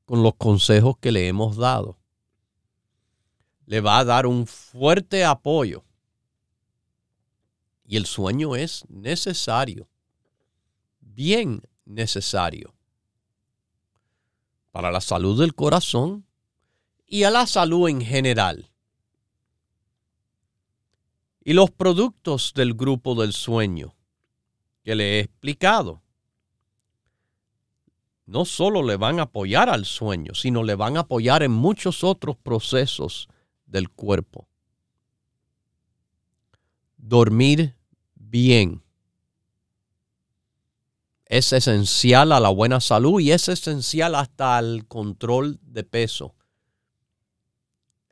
con 0.05 0.23
los 0.23 0.35
consejos 0.35 0.99
que 0.99 1.12
le 1.12 1.29
hemos 1.29 1.57
dado, 1.57 1.99
le 3.64 3.81
va 3.81 3.99
a 3.99 4.05
dar 4.05 4.27
un 4.27 4.47
fuerte 4.47 5.25
apoyo. 5.25 5.88
Y 7.90 7.96
el 7.96 8.05
sueño 8.05 8.55
es 8.55 8.85
necesario, 8.90 9.88
bien 11.01 11.62
necesario, 11.87 12.74
para 14.70 14.90
la 14.90 15.01
salud 15.01 15.40
del 15.40 15.55
corazón 15.55 16.27
y 17.07 17.22
a 17.22 17.31
la 17.31 17.46
salud 17.46 17.88
en 17.88 18.03
general. 18.03 18.70
Y 21.42 21.55
los 21.55 21.70
productos 21.70 22.53
del 22.55 22.74
grupo 22.74 23.14
del 23.14 23.33
sueño 23.33 23.96
que 24.85 24.94
le 24.94 25.16
he 25.16 25.20
explicado 25.20 26.03
no 28.27 28.44
solo 28.44 28.83
le 28.83 28.98
van 28.98 29.18
a 29.18 29.22
apoyar 29.22 29.70
al 29.70 29.87
sueño, 29.87 30.35
sino 30.35 30.62
le 30.62 30.74
van 30.74 30.98
a 30.98 31.01
apoyar 31.01 31.42
en 31.42 31.53
muchos 31.53 32.05
otros 32.05 32.37
procesos 32.37 33.29
del 33.64 33.88
cuerpo. 33.88 34.46
Dormir 36.98 37.78
bien 38.31 38.83
es 41.29 41.53
esencial 41.53 42.33
a 42.33 42.41
la 42.41 42.49
buena 42.49 42.81
salud 42.81 43.21
y 43.21 43.33
es 43.33 43.49
esencial 43.49 44.14
hasta 44.14 44.57
al 44.57 44.87
control 44.87 45.59
de 45.62 45.85
peso. 45.85 46.35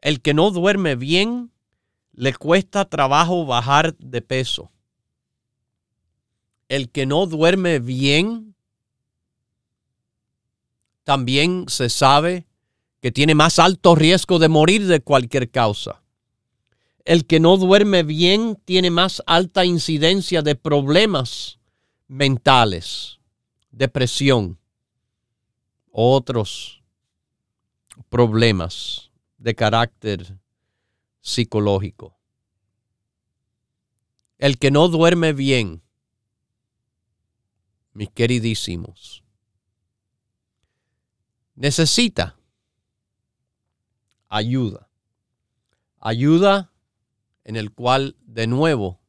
El 0.00 0.20
que 0.20 0.34
no 0.34 0.50
duerme 0.50 0.96
bien 0.96 1.50
le 2.12 2.34
cuesta 2.34 2.84
trabajo 2.84 3.46
bajar 3.46 3.96
de 3.96 4.20
peso. 4.20 4.70
El 6.68 6.90
que 6.90 7.06
no 7.06 7.26
duerme 7.26 7.78
bien 7.78 8.54
también 11.04 11.66
se 11.68 11.88
sabe 11.88 12.46
que 13.00 13.12
tiene 13.12 13.34
más 13.34 13.58
alto 13.58 13.94
riesgo 13.94 14.38
de 14.38 14.48
morir 14.48 14.86
de 14.86 15.00
cualquier 15.00 15.50
causa. 15.50 16.02
El 17.06 17.24
que 17.24 17.38
no 17.38 17.56
duerme 17.56 18.02
bien 18.02 18.56
tiene 18.64 18.90
más 18.90 19.22
alta 19.26 19.64
incidencia 19.64 20.42
de 20.42 20.56
problemas 20.56 21.60
mentales, 22.08 23.20
depresión, 23.70 24.58
otros 25.92 26.82
problemas 28.08 29.12
de 29.38 29.54
carácter 29.54 30.36
psicológico. 31.20 32.18
El 34.38 34.58
que 34.58 34.72
no 34.72 34.88
duerme 34.88 35.32
bien, 35.32 35.84
mis 37.92 38.10
queridísimos, 38.10 39.22
necesita 41.54 42.36
ayuda. 44.28 44.90
Ayuda 46.00 46.72
en 47.46 47.56
el 47.56 47.72
cual, 47.72 48.16
de 48.26 48.46
nuevo, 48.46 49.00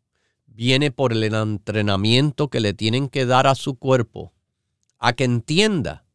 viene 0.45 0.91
por 0.91 1.11
el 1.11 1.23
entrenamiento 1.23 2.49
que 2.49 2.61
le 2.61 2.73
tienen 2.73 3.09
que 3.09 3.25
dar 3.25 3.47
a 3.47 3.55
su 3.55 3.75
cuerpo 3.75 4.31
a 4.99 5.13
que 5.13 5.25
entienda 5.25 6.05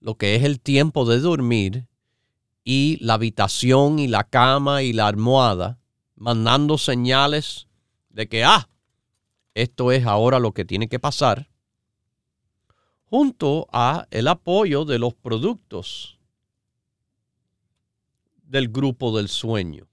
lo 0.00 0.16
que 0.16 0.34
es 0.34 0.44
el 0.44 0.60
tiempo 0.60 1.04
de 1.04 1.20
dormir 1.20 1.86
y 2.64 2.98
la 3.00 3.14
habitación 3.14 3.98
y 3.98 4.08
la 4.08 4.24
cama 4.24 4.82
y 4.82 4.92
la 4.92 5.06
almohada, 5.06 5.78
mandando 6.16 6.76
señales 6.76 7.68
de 8.08 8.28
que, 8.28 8.44
ah, 8.44 8.68
esto 9.54 9.92
es 9.92 10.04
ahora 10.04 10.38
lo 10.38 10.52
que 10.52 10.64
tiene 10.64 10.88
que 10.88 10.98
pasar 10.98 11.48
junto 13.10 13.66
a 13.72 14.06
el 14.12 14.28
apoyo 14.28 14.84
de 14.84 15.00
los 15.00 15.14
productos 15.14 16.20
del 18.44 18.68
grupo 18.68 19.16
del 19.16 19.28
sueño, 19.28 19.89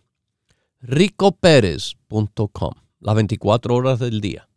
ricoperez.com, 0.82 2.74
las 3.00 3.16
24 3.16 3.76
horas 3.76 4.00
del 4.00 4.22
día. 4.22 4.48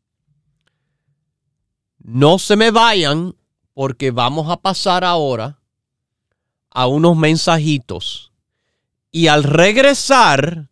No 1.98 2.38
se 2.38 2.56
me 2.56 2.70
vayan 2.70 3.34
porque 3.74 4.10
vamos 4.10 4.50
a 4.50 4.56
pasar 4.56 5.04
ahora 5.04 5.58
a 6.70 6.86
unos 6.86 7.16
mensajitos 7.16 8.32
y 9.10 9.28
al 9.28 9.44
regresar 9.44 10.68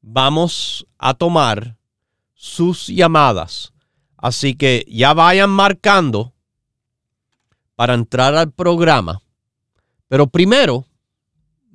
vamos 0.00 0.86
a 0.98 1.14
tomar 1.14 1.76
sus 2.34 2.86
llamadas. 2.86 3.72
Así 4.16 4.54
que 4.54 4.84
ya 4.88 5.14
vayan 5.14 5.50
marcando 5.50 6.32
para 7.74 7.94
entrar 7.94 8.34
al 8.34 8.50
programa. 8.50 9.20
Pero 10.08 10.28
primero, 10.28 10.86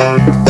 Ya 0.00 0.49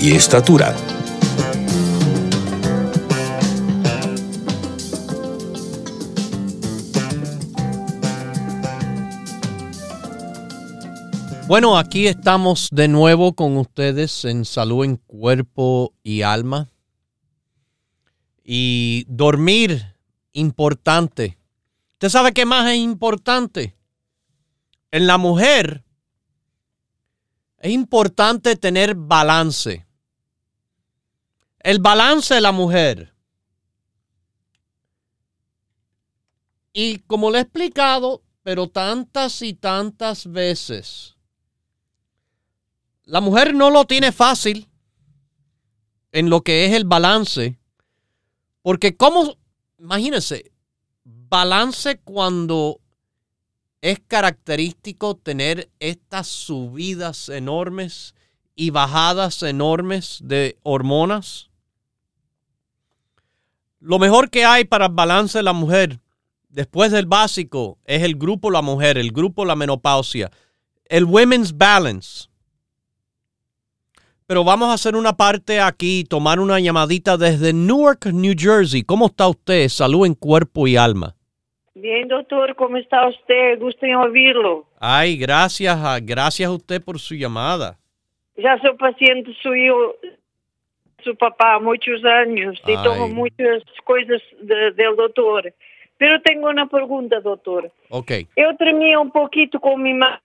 y 0.00 0.12
estatura. 0.12 0.74
Bueno, 11.48 11.78
aquí 11.78 12.06
estamos 12.06 12.68
de 12.70 12.88
nuevo 12.88 13.32
con 13.32 13.56
ustedes 13.56 14.26
en 14.26 14.44
salud 14.44 14.84
en 14.84 14.96
cuerpo 14.96 15.94
y 16.02 16.22
alma. 16.22 16.68
Y 18.44 19.06
dormir, 19.08 19.96
importante. 20.32 21.38
¿Usted 21.94 22.10
sabe 22.10 22.32
qué 22.32 22.44
más 22.44 22.70
es 22.70 22.76
importante? 22.76 23.74
En 24.90 25.06
la 25.06 25.18
mujer 25.18 25.84
es 27.58 27.72
importante 27.72 28.54
tener 28.56 28.94
balance. 28.94 29.87
El 31.60 31.80
balance 31.80 32.34
de 32.34 32.40
la 32.40 32.52
mujer. 32.52 33.14
Y 36.72 36.98
como 37.00 37.30
le 37.30 37.38
he 37.38 37.42
explicado, 37.42 38.22
pero 38.42 38.68
tantas 38.68 39.42
y 39.42 39.54
tantas 39.54 40.30
veces, 40.30 41.16
la 43.04 43.20
mujer 43.20 43.54
no 43.54 43.70
lo 43.70 43.84
tiene 43.84 44.12
fácil 44.12 44.68
en 46.12 46.30
lo 46.30 46.42
que 46.42 46.66
es 46.66 46.72
el 46.72 46.84
balance. 46.84 47.58
Porque 48.62 48.96
como, 48.96 49.36
imagínense, 49.78 50.52
balance 51.04 51.98
cuando 52.00 52.80
es 53.80 54.00
característico 54.00 55.16
tener 55.16 55.70
estas 55.78 56.26
subidas 56.26 57.28
enormes 57.28 58.14
y 58.54 58.70
bajadas 58.70 59.42
enormes 59.42 60.18
de 60.22 60.58
hormonas. 60.62 61.47
Lo 63.80 63.98
mejor 63.98 64.30
que 64.30 64.44
hay 64.44 64.64
para 64.64 64.86
el 64.86 64.92
balance 64.92 65.38
de 65.38 65.44
la 65.44 65.52
mujer 65.52 65.98
después 66.48 66.90
del 66.90 67.06
básico 67.06 67.78
es 67.84 68.02
el 68.02 68.16
grupo 68.16 68.50
la 68.50 68.62
mujer, 68.62 68.98
el 68.98 69.12
grupo 69.12 69.44
la 69.44 69.54
menopausia, 69.54 70.30
el 70.86 71.04
women's 71.04 71.56
balance. 71.56 72.28
Pero 74.26 74.44
vamos 74.44 74.68
a 74.68 74.74
hacer 74.74 74.94
una 74.94 75.14
parte 75.14 75.60
aquí, 75.60 76.04
tomar 76.04 76.38
una 76.38 76.60
llamadita 76.60 77.16
desde 77.16 77.52
Newark, 77.52 78.06
New 78.12 78.34
Jersey. 78.36 78.82
¿Cómo 78.82 79.06
está 79.06 79.28
usted? 79.28 79.68
Salud 79.68 80.06
en 80.06 80.14
cuerpo 80.14 80.66
y 80.66 80.76
alma. 80.76 81.14
Bien, 81.74 82.08
doctor, 82.08 82.54
¿cómo 82.56 82.76
está 82.76 83.08
usted? 83.08 83.58
Gusto 83.58 83.86
en 83.86 83.94
oírlo. 83.94 84.66
Ay, 84.80 85.16
gracias, 85.16 85.78
gracias 86.02 86.48
a 86.48 86.52
usted 86.52 86.82
por 86.82 86.98
su 86.98 87.14
llamada. 87.14 87.78
Ya 88.36 88.58
soy 88.60 88.76
paciente 88.76 89.32
suyo, 89.42 89.96
su 91.02 91.16
papá, 91.16 91.58
muchos 91.58 92.04
años, 92.04 92.60
y 92.66 92.74
tomo 92.82 93.08
muchas 93.08 93.62
cosas 93.84 94.22
del 94.40 94.96
doctor. 94.96 95.52
Pero 95.96 96.20
tengo 96.22 96.48
una 96.48 96.66
pregunta, 96.66 97.20
doctor. 97.20 97.70
Ok. 97.90 98.12
Yo 98.36 98.56
tremía 98.56 99.00
un 99.00 99.10
poquito 99.10 99.58
con 99.58 99.82
mi 99.82 99.94
mano 99.94 100.20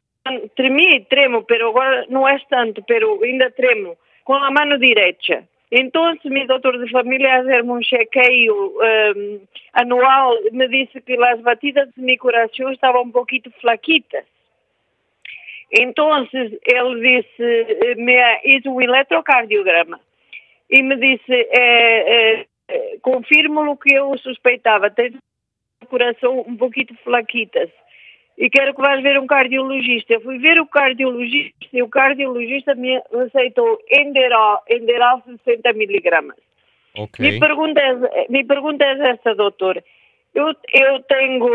tremi 0.56 0.96
e 0.96 1.02
tremo, 1.02 1.44
pero 1.44 1.70
agora 1.70 2.06
não 2.10 2.28
é 2.28 2.38
tanto, 2.50 2.82
pero 2.84 3.22
ainda 3.24 3.52
tremo, 3.52 3.98
com 4.24 4.34
a 4.36 4.52
mão 4.52 4.78
direita. 4.78 5.44
Então, 5.72 6.16
meu 6.26 6.48
doutor 6.48 6.78
de 6.78 6.92
família, 6.92 7.34
a 7.34 7.38
fazer 7.40 7.64
um 7.64 7.82
chequeio 7.82 8.54
um, 8.56 9.42
anual, 9.74 10.38
me 10.52 10.68
disse 10.68 11.02
que 11.02 11.14
as 11.22 11.42
batidas 11.42 11.90
de 11.98 12.02
meu 12.02 12.18
coração 12.18 12.72
estavam 12.72 13.02
um 13.02 13.12
pouquinho 13.12 13.52
flaquitas. 13.60 14.24
Então, 15.72 16.12
ele 16.32 17.22
disse, 17.22 17.96
me 17.96 18.16
hizo 18.46 18.70
um 18.70 18.80
eletrocardiograma 18.80 20.00
e 20.74 20.82
me 20.82 20.96
disse, 20.96 21.32
é, 21.32 22.42
é, 22.68 22.98
confirmo 23.00 23.62
o 23.70 23.78
que 23.78 23.94
eu 23.94 24.18
suspeitava, 24.18 24.90
tem 24.90 25.14
o 25.84 25.86
coração 25.86 26.40
um 26.48 26.58
pouquinho 26.58 26.98
flaquitas 27.04 27.70
e 28.36 28.50
quero 28.50 28.74
que 28.74 28.82
vás 28.82 29.04
ver 29.04 29.20
um 29.20 29.28
cardiologista. 29.28 30.14
Eu 30.14 30.22
fui 30.22 30.40
ver 30.40 30.60
o 30.60 30.66
cardiologista 30.66 31.54
e 31.72 31.84
o 31.84 31.88
cardiologista 31.90 32.74
me 32.74 33.00
aceitou 33.28 33.80
Enderal, 33.92 34.64
Enderal 34.68 35.22
60 35.46 35.74
miligramas. 35.74 36.38
Okay. 36.96 37.34
Me 37.34 37.40
pergunta, 37.40 37.80
é, 37.80 38.26
me 38.30 38.40
é 38.42 39.10
esta, 39.12 39.36
doutor. 39.36 39.84
Eu, 40.34 40.56
eu 40.74 41.04
tenho. 41.04 41.48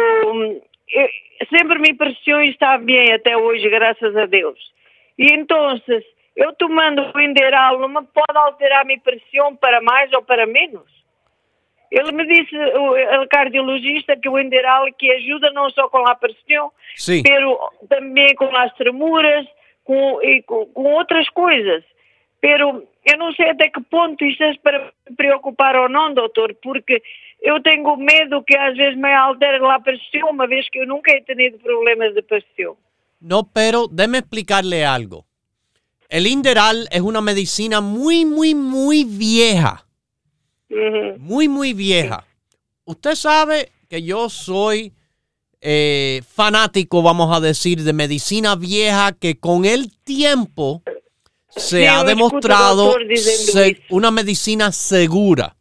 Eu, 0.91 1.09
sempre 1.53 1.81
minha 1.81 1.97
pressão 1.97 2.41
está 2.43 2.79
bem 2.79 3.13
até 3.13 3.37
hoje, 3.37 3.69
graças 3.69 4.17
a 4.17 4.27
Deus. 4.27 4.59
E 5.19 5.35
então, 5.35 5.77
eu 6.39 6.53
tomando 6.53 7.03
o 7.13 7.21
Enderal, 7.21 7.81
não 7.81 7.89
me 7.89 8.07
pode 8.07 8.39
alterar 8.39 8.87
minha 8.87 9.01
pressão 9.01 9.57
para 9.57 9.81
mais 9.83 10.13
ou 10.13 10.23
para 10.23 10.47
menos? 10.47 10.87
Ele 11.91 12.13
me 12.13 12.25
disse, 12.27 12.55
o, 12.57 13.23
o 13.23 13.29
cardiologista, 13.29 14.17
que 14.17 14.29
o 14.29 14.39
enderal 14.39 14.85
que 14.97 15.11
ajuda 15.11 15.51
não 15.53 15.71
só 15.71 15.89
com 15.89 16.07
a 16.07 16.15
pressão, 16.15 16.71
Sim. 16.95 17.23
mas 17.27 17.89
também 17.89 18.35
com 18.35 18.55
as 18.55 18.73
tremuras 18.75 19.47
com, 19.85 20.23
e 20.23 20.43
com, 20.43 20.67
com, 20.67 20.83
outras 20.83 21.29
coisas. 21.31 21.83
Pero 22.43 22.87
eu 23.07 23.19
não 23.19 23.33
sei 23.33 23.49
até 23.49 23.71
que 23.71 23.81
ponto 23.81 24.23
isto 24.23 24.45
é 24.45 24.55
para 24.63 24.93
me 25.09 25.17
preocupar 25.17 25.75
ou 25.77 25.89
não, 25.89 26.13
doutor, 26.13 26.55
porque 26.63 27.03
eu 27.41 27.61
tenho 27.63 27.97
medo 27.97 28.45
que 28.45 28.57
às 28.57 28.77
vezes 28.77 28.97
me 28.97 29.13
altere 29.13 29.65
a 29.65 29.81
pressão, 29.81 30.31
uma 30.31 30.47
vez 30.47 30.69
que 30.69 30.81
eu 30.81 30.87
nunca 30.87 31.11
he 31.11 31.23
tenido 31.23 31.59
problemas 31.59 32.13
de 32.15 32.21
pressão. 32.21 32.77
No, 33.21 33.45
pero 33.45 33.89
déme 33.89 34.19
explicarle 34.19 34.85
algo. 34.85 35.28
El 36.09 36.27
Inderal 36.27 36.89
es 36.91 37.01
una 37.01 37.21
medicina 37.21 37.81
muy, 37.81 38.25
muy, 38.25 38.55
muy 38.55 39.05
vieja. 39.05 39.87
Muy, 41.19 41.49
muy 41.49 41.73
vieja. 41.73 42.25
Usted 42.85 43.15
sabe 43.15 43.73
que 43.89 44.03
yo 44.03 44.29
soy 44.29 44.93
eh, 45.61 46.23
fanático, 46.27 47.03
vamos 47.03 47.35
a 47.37 47.41
decir, 47.41 47.83
de 47.83 47.93
medicina 47.93 48.55
vieja 48.55 49.13
que 49.13 49.39
con 49.39 49.65
el 49.65 49.93
tiempo 50.05 50.83
se 51.49 51.89
ha 51.89 52.05
demostrado 52.05 52.95
una 53.91 54.11
medicina 54.11 54.73
segura. 54.73 55.57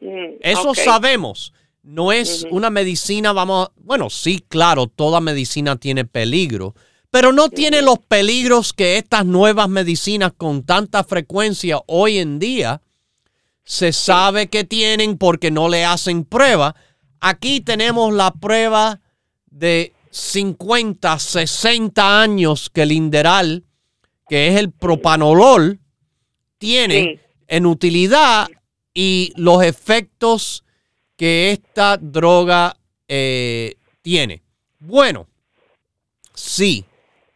Mm, 0.00 0.36
Eso 0.40 0.74
sabemos. 0.74 1.52
No 1.82 2.12
es 2.12 2.46
una 2.50 2.68
medicina, 2.68 3.32
vamos, 3.32 3.70
bueno, 3.76 4.10
sí, 4.10 4.44
claro, 4.46 4.86
toda 4.86 5.20
medicina 5.20 5.76
tiene 5.76 6.04
peligro, 6.04 6.74
pero 7.10 7.32
no 7.32 7.48
tiene 7.48 7.82
los 7.82 7.98
peligros 7.98 8.72
que 8.72 8.96
estas 8.96 9.26
nuevas 9.26 9.68
medicinas 9.68 10.32
con 10.36 10.64
tanta 10.64 11.02
frecuencia 11.02 11.80
hoy 11.86 12.18
en 12.18 12.38
día 12.38 12.80
se 13.64 13.92
sabe 13.92 14.48
que 14.48 14.64
tienen 14.64 15.18
porque 15.18 15.50
no 15.50 15.68
le 15.68 15.84
hacen 15.84 16.24
prueba. 16.24 16.74
Aquí 17.20 17.60
tenemos 17.60 18.12
la 18.12 18.32
prueba 18.32 19.00
de 19.50 19.92
50, 20.10 21.18
60 21.18 22.20
años 22.20 22.70
que 22.70 22.82
el 22.82 22.92
Inderal, 22.92 23.64
que 24.28 24.48
es 24.48 24.56
el 24.56 24.70
propanolol, 24.70 25.80
tiene 26.58 27.20
en 27.48 27.66
utilidad 27.66 28.48
y 28.94 29.32
los 29.36 29.62
efectos 29.62 30.64
que 31.16 31.52
esta 31.52 31.96
droga 31.96 32.76
eh, 33.08 33.76
tiene. 34.02 34.42
Bueno, 34.78 35.26
sí, 36.34 36.84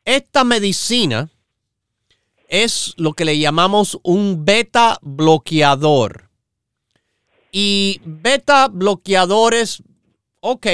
esta 0.04 0.44
medicina 0.44 1.30
es 2.48 2.94
lo 2.96 3.14
que 3.14 3.24
le 3.24 3.38
llamamos 3.38 3.98
un 4.02 4.44
beta 4.44 4.98
bloqueador. 5.02 6.30
Y 7.50 8.00
beta 8.04 8.68
bloqueadores, 8.68 9.82
ok, 10.40 10.66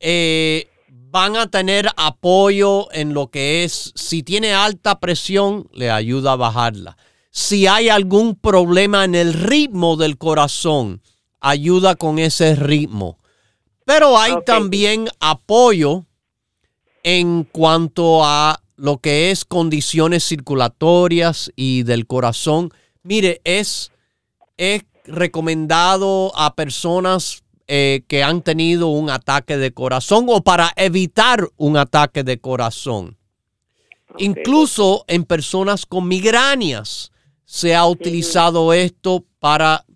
eh, 0.00 0.68
van 0.88 1.36
a 1.36 1.50
tener 1.50 1.88
apoyo 1.96 2.92
en 2.92 3.14
lo 3.14 3.28
que 3.28 3.64
es, 3.64 3.92
si 3.94 4.22
tiene 4.22 4.52
alta 4.52 5.00
presión, 5.00 5.68
le 5.72 5.90
ayuda 5.90 6.32
a 6.32 6.36
bajarla. 6.36 6.96
Si 7.30 7.66
hay 7.66 7.88
algún 7.88 8.34
problema 8.34 9.04
en 9.04 9.14
el 9.14 9.32
ritmo 9.32 9.96
del 9.96 10.18
corazón, 10.18 11.02
ayuda 11.40 11.94
con 11.94 12.18
ese 12.18 12.54
ritmo. 12.54 13.18
Pero 13.84 14.18
hay 14.18 14.34
también 14.44 15.08
apoyo 15.20 16.04
en 17.06 17.44
cuanto 17.44 18.24
a 18.24 18.60
lo 18.74 18.98
que 18.98 19.30
es 19.30 19.44
condiciones 19.44 20.26
circulatorias 20.26 21.52
y 21.54 21.84
del 21.84 22.08
corazón. 22.08 22.72
Mire, 23.04 23.40
es, 23.44 23.92
es 24.56 24.82
recomendado 25.04 26.32
a 26.36 26.56
personas 26.56 27.44
eh, 27.68 28.02
que 28.08 28.24
han 28.24 28.42
tenido 28.42 28.88
un 28.88 29.08
ataque 29.08 29.56
de 29.56 29.72
corazón 29.72 30.26
o 30.28 30.42
para 30.42 30.72
evitar 30.74 31.48
un 31.56 31.76
ataque 31.76 32.24
de 32.24 32.40
corazón. 32.40 33.16
Incluso 34.18 35.04
en 35.06 35.22
personas 35.22 35.86
con 35.86 36.08
migrañas 36.08 37.12
se 37.44 37.76
ha 37.76 37.86
utilizado 37.86 38.72
esto 38.72 39.24
para 39.38 39.86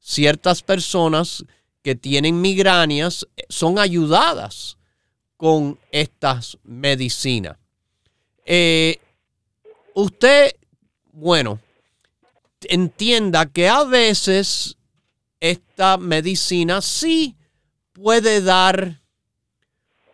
ciertas 0.00 0.62
personas 0.62 1.46
que 1.80 1.94
tienen 1.94 2.42
migrañas, 2.42 3.26
son 3.48 3.78
ayudadas 3.78 4.77
con 5.38 5.78
estas 5.92 6.58
medicinas. 6.64 7.56
Eh, 8.44 8.98
usted, 9.94 10.52
bueno, 11.12 11.60
entienda 12.62 13.46
que 13.46 13.68
a 13.68 13.84
veces 13.84 14.76
esta 15.38 15.96
medicina 15.96 16.82
sí 16.82 17.36
puede 17.92 18.42
dar 18.42 19.00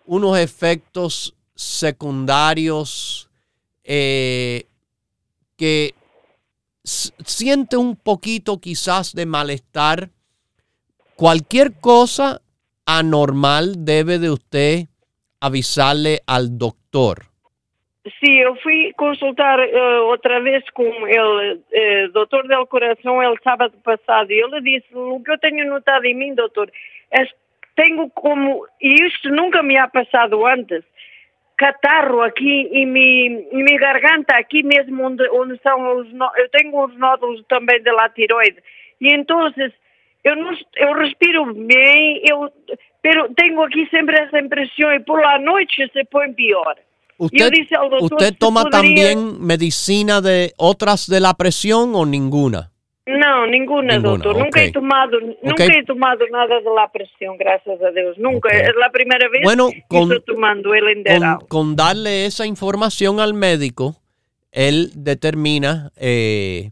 unos 0.05 0.39
efectos 0.39 1.35
secundarios 1.55 3.31
eh, 3.83 4.67
que 5.57 5.95
siente 6.83 7.79
un 7.79 7.97
poquito 7.97 8.61
quizás 8.61 9.15
de 9.15 9.25
malestar. 9.25 10.11
Cualquier 11.17 11.73
cosa 11.81 12.43
anormal 12.85 13.85
debe 13.87 14.19
de 14.19 14.31
usted 14.31 14.89
avisarle 15.45 16.19
al 16.27 16.57
doctor. 16.59 17.17
Sí, 18.21 18.41
yo 18.43 18.55
fui 18.57 18.93
consultar 18.97 19.59
uh, 19.61 20.05
outra 20.05 20.39
vez 20.41 20.63
com 20.71 21.07
ele, 21.07 21.55
uh, 21.55 22.13
doutor 22.13 22.47
del 22.49 22.67
coração, 22.67 23.23
el 23.23 23.39
sábado 23.43 23.75
passado, 23.83 24.31
e 24.31 24.43
ele 24.43 24.61
disse, 24.61 24.95
o 24.95 25.21
que 25.21 25.31
eu 25.31 25.39
tenho 25.39 25.67
notado 25.71 26.05
em 26.05 26.15
mim, 26.15 26.35
doutor, 26.35 26.71
é 27.11 27.27
tenho 27.77 28.11
como, 28.11 28.67
e 28.81 29.07
isto 29.07 29.31
nunca 29.31 29.63
me 29.63 29.77
ha 29.77 29.89
passado 29.89 30.47
antes, 30.47 30.85
catarro 31.57 32.21
aqui 32.23 32.69
em 32.73 32.87
minha, 32.87 33.41
em 33.53 33.65
minha 33.65 33.79
garganta, 33.79 34.37
aqui 34.37 34.63
mesmo 34.63 35.03
onde, 35.03 35.27
onde 35.31 35.59
são 35.63 35.97
os, 35.97 36.07
eu 36.37 36.49
tenho 36.51 36.85
uns 36.85 36.97
nódulos 36.99 37.43
também 37.49 37.83
de 37.83 37.91
la 37.91 38.09
tiroide, 38.11 38.63
e 39.01 39.15
então 39.15 39.51
eu, 40.25 40.37
não, 40.37 40.53
eu 40.77 40.93
respiro 40.93 41.53
bem, 41.55 42.23
eu 42.31 42.53
pero 43.05 43.29
tenho 43.37 43.61
aqui 43.61 43.87
sempre 43.91 44.17
essa 44.19 44.39
impressão, 44.41 44.91
e 44.91 45.01
por 45.01 45.21
la 45.21 45.39
noite 45.39 45.91
se 45.93 46.05
põe 46.07 46.33
pior. 46.33 46.75
¿Usted, 47.19 47.51
¿usted 48.01 48.35
toma 48.39 48.65
también 48.71 49.41
medicina 49.41 50.23
de 50.23 50.55
otras 50.57 51.07
de 51.07 51.21
la 51.21 51.35
presión 51.35 51.95
o 51.95 52.07
ninguna? 52.07 52.73
No, 53.07 53.47
ninguna, 53.47 53.99
doctor. 53.99 54.39
Nunca 54.39 54.65
he 54.65 54.73
tomado, 54.73 55.21
nunca 55.43 55.67
he 55.67 55.85
tomado 55.85 56.25
nada 56.33 56.59
de 56.61 56.75
la 56.75 56.91
presión, 56.91 57.37
gracias 57.37 57.79
a 57.83 57.91
Dios. 57.91 58.17
Nunca. 58.17 58.49
Es 58.49 58.75
la 58.81 58.91
primera 58.91 59.29
vez 59.29 59.43
que 59.91 59.99
estoy 60.01 60.23
tomando 60.23 60.73
el 60.73 60.89
enderado. 60.89 61.41
Con, 61.41 61.49
con, 61.49 61.77
darle 61.77 62.25
esa 62.25 62.47
información 62.47 63.21
al 63.21 63.35
médico, 63.35 63.97
él 64.51 64.93
determina 64.95 65.93
eh, 65.97 66.71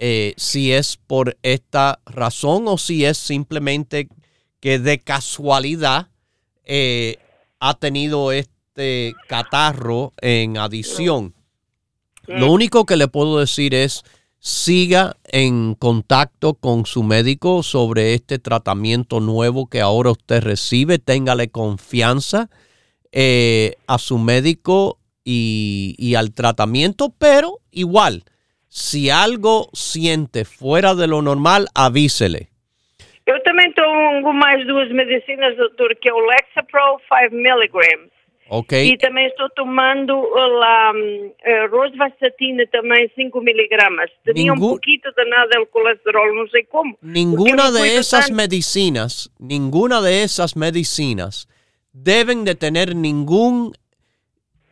eh, 0.00 0.32
si 0.38 0.72
es 0.72 0.96
por 0.96 1.36
esta 1.42 1.98
razón 2.06 2.66
o 2.66 2.78
si 2.78 3.04
es 3.04 3.18
simplemente 3.18 4.08
que 4.60 4.78
de 4.78 4.98
casualidad 4.98 6.08
eh, 6.64 7.16
ha 7.60 7.74
tenido 7.74 8.32
este 8.32 9.14
catarro 9.28 10.12
en 10.20 10.58
adición. 10.58 11.34
Lo 12.26 12.48
mm. 12.48 12.50
único 12.50 12.86
que 12.86 12.96
le 12.96 13.08
puedo 13.08 13.38
decir 13.38 13.74
es 13.74 14.04
siga 14.38 15.16
en 15.24 15.74
contacto 15.74 16.54
con 16.54 16.86
su 16.86 17.02
médico 17.02 17.62
sobre 17.62 18.14
este 18.14 18.38
tratamiento 18.38 19.20
nuevo 19.20 19.68
que 19.68 19.80
ahora 19.80 20.10
usted 20.10 20.42
recibe. 20.42 20.98
Téngale 20.98 21.48
confianza 21.48 22.48
eh, 23.12 23.76
a 23.86 23.98
su 23.98 24.18
médico 24.18 24.98
y, 25.24 25.94
y, 25.98 26.14
al 26.14 26.32
tratamiento, 26.32 27.12
pero 27.18 27.60
igual, 27.70 28.24
si 28.68 29.10
algo 29.10 29.68
siente 29.72 30.44
fuera 30.44 30.94
de 30.94 31.06
lo 31.06 31.20
normal, 31.20 31.68
avísele. 31.74 32.50
Yo 33.26 33.34
también 33.44 33.74
tomo 34.20 34.32
más 34.32 34.66
dos 34.66 34.90
medicinas, 34.90 35.56
doctor, 35.56 35.96
que 35.98 36.08
el 36.08 36.26
Lexapro 36.26 37.00
5 37.08 37.34
miligramos. 37.34 38.12
Okay. 38.50 38.92
E 38.92 38.96
também 38.96 39.26
estou 39.26 39.50
tomando 39.50 40.14
a 40.14 40.92
uh, 40.92 41.68
rosvastatina 41.70 42.66
também 42.72 43.10
5 43.14 43.40
miligramas. 43.42 44.10
Tenía 44.24 44.54
Ningú... 44.54 44.68
un 44.68 44.74
poquito 44.76 45.12
de 45.12 45.24
nada 45.26 45.50
el 45.54 45.66
colesterol, 45.66 46.34
no 46.34 46.48
sé 46.48 46.64
cómo. 46.64 46.96
Ninguna 47.02 47.70
de 47.70 47.96
esas 47.96 48.28
tan... 48.28 48.36
medicinas, 48.36 49.30
ninguna 49.38 50.00
de 50.00 50.22
esas 50.22 50.56
medicinas 50.56 51.46
deben 51.92 52.44
de 52.44 52.54
tener 52.54 52.96
ninguna 52.96 53.72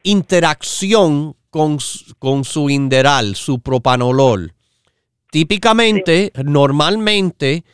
interacción 0.03 1.37
con, 1.51 1.79
con 2.19 2.45
su 2.45 2.71
inderal, 2.71 3.35
su 3.35 3.61
propanolol. 3.61 4.55
Típicamente, 5.31 6.33
sí. 6.35 6.43
normalmente, 6.45 7.65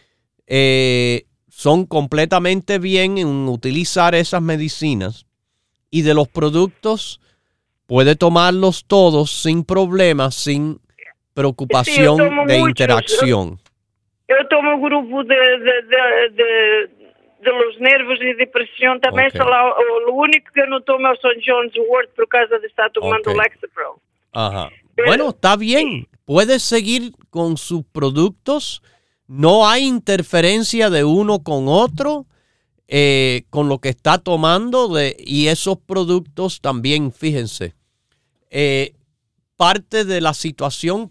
eh, 0.48 1.26
son 1.62 1.86
completamente 1.86 2.80
bien 2.80 3.18
en 3.18 3.48
utilizar 3.48 4.16
esas 4.16 4.42
medicinas 4.42 5.26
y 5.92 6.02
de 6.02 6.12
los 6.12 6.26
productos 6.26 7.20
puede 7.86 8.16
tomarlos 8.16 8.84
todos 8.84 9.30
sin 9.30 9.64
problemas, 9.64 10.34
sin 10.34 10.80
preocupación 11.34 12.16
sí, 12.16 12.22
de 12.24 12.30
muchos. 12.30 12.68
interacción. 12.68 13.60
Yo, 14.28 14.34
yo, 14.40 14.48
tomo 14.48 14.80
grupo 14.80 15.22
de, 15.22 15.36
de, 15.36 15.82
de, 15.82 16.90
de, 17.38 17.52
los 17.52 17.78
nervios 17.78 18.18
y 18.22 18.32
depresión 18.34 19.00
también. 19.00 19.28
Okay. 19.28 19.40
Lo 19.40 20.12
único 20.14 20.50
que 20.52 20.66
no 20.66 20.80
tomo 20.80 21.14
son 21.22 21.32
John's 21.46 21.74
Wort 21.88 22.10
por 22.16 22.26
causa 22.26 22.58
de 22.58 22.66
estar 22.66 22.90
tomando 22.90 23.30
okay. 23.30 23.40
Lexapro. 23.40 24.00
Ajá. 24.32 24.68
Pero, 24.96 25.06
bueno, 25.06 25.28
está 25.28 25.56
bien. 25.56 26.08
Puede 26.24 26.58
seguir 26.58 27.12
con 27.30 27.56
sus 27.56 27.84
productos. 27.84 28.82
No 29.32 29.66
hay 29.66 29.86
interferencia 29.86 30.90
de 30.90 31.04
uno 31.04 31.42
con 31.42 31.66
otro. 31.66 32.26
Eh, 32.94 33.46
con 33.48 33.70
lo 33.70 33.78
que 33.78 33.88
está 33.88 34.18
tomando 34.18 34.92
y 35.18 35.46
esos 35.46 35.78
productos 35.78 36.60
también, 36.60 37.10
fíjense, 37.10 37.74
eh, 38.50 38.92
parte 39.56 40.04
de 40.04 40.20
la 40.20 40.34
situación 40.34 41.10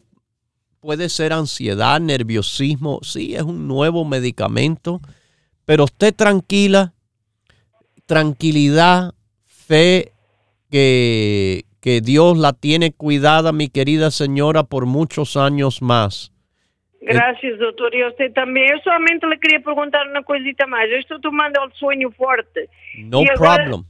puede 0.80 1.10
ser 1.10 1.34
ansiedad, 1.34 2.00
nerviosismo, 2.00 3.00
sí, 3.02 3.34
es 3.34 3.42
un 3.42 3.68
nuevo 3.68 4.06
medicamento, 4.06 5.02
pero 5.66 5.86
esté 5.86 6.12
tranquila, 6.12 6.94
tranquilidad, 8.06 9.16
fe 9.48 10.14
que 10.70 11.66
Dios 12.04 12.38
la 12.38 12.54
tiene 12.54 12.92
cuidada, 12.92 13.54
mi 13.54 13.70
querida 13.70 14.12
señora, 14.12 14.66
por 14.66 14.86
muchos 14.86 15.36
años 15.36 15.82
más. 15.82 16.32
Graças, 17.02 17.58
doutor. 17.58 17.94
E 17.94 18.04
você 18.04 18.30
também. 18.30 18.70
Eu 18.70 18.80
somente 18.82 19.26
lhe 19.26 19.38
queria 19.38 19.62
perguntar 19.62 20.08
uma 20.08 20.24
coisita 20.24 20.68
mais. 20.68 20.92
Eu 20.92 21.00
estou 21.00 21.20
tomando 21.20 21.60
o 21.60 21.76
sonho 21.76 22.12
forte. 22.12 22.70
No 22.98 23.24
e 23.24 23.34
problem. 23.34 23.84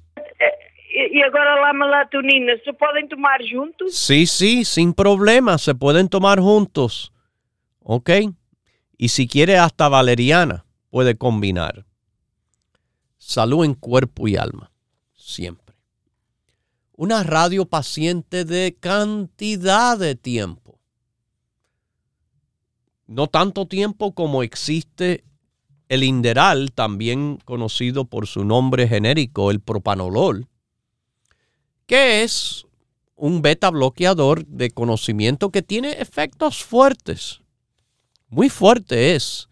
e 0.89 1.23
agora 1.23 1.69
a 1.69 1.73
melatonina, 1.73 2.53
¿se 2.63 2.71
podem 2.73 3.07
tomar 3.07 3.41
juntos? 3.43 3.95
Sí, 3.95 4.25
sí, 4.25 4.63
sin 4.63 4.93
problema. 4.93 5.57
Se 5.57 5.75
pueden 5.75 6.07
tomar 6.07 6.39
juntos. 6.39 7.11
¿Ok? 7.81 8.09
Y 8.97 9.09
si 9.09 9.27
quiere 9.27 9.57
hasta 9.57 9.89
valeriana, 9.89 10.65
puede 10.89 11.17
combinar. 11.17 11.85
Salud 13.17 13.65
en 13.65 13.73
cuerpo 13.73 14.27
y 14.27 14.37
alma. 14.37 14.71
Siempre. 15.13 15.75
Una 16.93 17.23
radio 17.23 17.65
paciente 17.65 18.45
de 18.45 18.75
cantidad 18.79 19.97
de 19.97 20.15
tiempo 20.15 20.60
no 23.11 23.27
tanto 23.27 23.65
tiempo 23.65 24.13
como 24.13 24.41
existe 24.41 25.25
el 25.89 26.03
Inderal, 26.03 26.71
también 26.71 27.39
conocido 27.43 28.05
por 28.05 28.25
su 28.25 28.45
nombre 28.45 28.87
genérico, 28.87 29.51
el 29.51 29.59
propanolol, 29.59 30.47
que 31.85 32.23
es 32.23 32.65
un 33.17 33.41
beta 33.41 33.69
bloqueador 33.69 34.45
de 34.45 34.71
conocimiento 34.71 35.49
que 35.49 35.61
tiene 35.61 35.91
efectos 35.99 36.63
fuertes. 36.63 37.41
Muy 38.29 38.47
fuerte 38.47 39.13
es, 39.15 39.49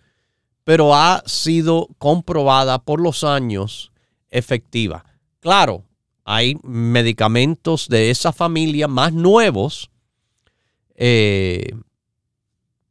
pero 0.63 0.95
ha 0.95 1.21
sido 1.25 1.89
comprobada 1.97 2.79
por 2.79 3.01
los 3.01 3.25
años 3.25 3.91
efectiva. 4.29 5.03
Claro, 5.41 5.83
hay 6.23 6.55
medicamentos 6.63 7.89
de 7.89 8.09
esa 8.09 8.31
familia 8.31 8.87
más 8.87 9.11
nuevos 9.11 9.89
eh, 10.95 11.73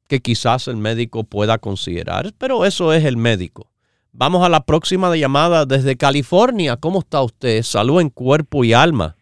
que 0.08 0.20
quizás 0.20 0.68
el 0.68 0.76
médico 0.76 1.24
pueda 1.24 1.58
considerar, 1.58 2.32
pero 2.38 2.64
eso 2.64 2.92
es 2.92 3.04
el 3.04 3.16
médico. 3.16 3.70
Vamos 4.12 4.44
a 4.44 4.48
la 4.48 4.64
próxima 4.64 5.14
llamada 5.14 5.64
desde 5.66 5.96
California. 5.96 6.76
¿Cómo 6.76 7.00
está 7.00 7.22
usted? 7.22 7.62
Salud 7.62 8.00
en 8.00 8.08
cuerpo 8.10 8.64
y 8.64 8.72
alma. 8.72 9.16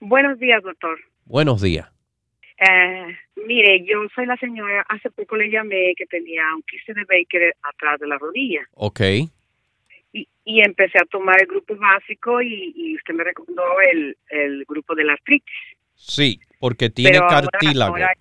Buenos 0.00 0.38
días, 0.38 0.62
doctor. 0.62 0.98
Buenos 1.24 1.60
días. 1.60 1.88
Eh, 2.58 3.06
mire, 3.46 3.84
yo 3.84 3.96
soy 4.14 4.26
la 4.26 4.36
señora, 4.36 4.84
hace 4.88 5.10
poco 5.10 5.36
le 5.36 5.50
llamé 5.50 5.92
que 5.96 6.06
tenía 6.06 6.42
un 6.54 6.62
quiste 6.62 6.94
de 6.94 7.04
Baker 7.04 7.54
atrás 7.62 8.00
de 8.00 8.06
la 8.06 8.16
rodilla. 8.18 8.60
Ok. 8.72 9.00
Y, 10.12 10.28
y 10.44 10.60
empecé 10.64 10.98
a 10.98 11.04
tomar 11.04 11.40
el 11.40 11.46
grupo 11.48 11.76
básico 11.76 12.40
y, 12.40 12.72
y 12.74 12.94
usted 12.96 13.12
me 13.14 13.24
recomendó 13.24 13.62
el, 13.92 14.16
el 14.30 14.64
grupo 14.66 14.94
de 14.94 15.04
la 15.04 15.12
artritis. 15.14 15.54
Sí, 15.94 16.40
porque 16.58 16.88
tiene 16.88 17.12
Pero 17.18 17.24
ahora- 17.24 17.48
cartílago. 17.48 17.92
ahora- 17.96 18.12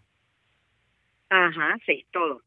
ajá, 1.36 1.78
sí, 1.86 2.06
todo. 2.12 2.42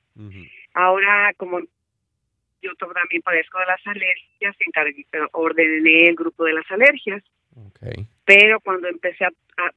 Ahora, 0.75 1.33
como 1.37 1.61
yo 1.61 2.71
también 2.79 3.23
padezco 3.23 3.59
de 3.61 3.67
las 3.67 3.87
alergias, 3.87 4.57
encargué, 4.67 5.07
ordené 5.33 6.09
el 6.09 6.17
grupo 6.17 6.45
de 6.45 6.55
las 6.55 6.69
alergias, 6.71 7.23
Ok. 7.55 7.81
pero 8.25 8.61
cuando 8.61 8.89
empecé 8.89 9.25
a, 9.25 9.29
a- 9.29 9.73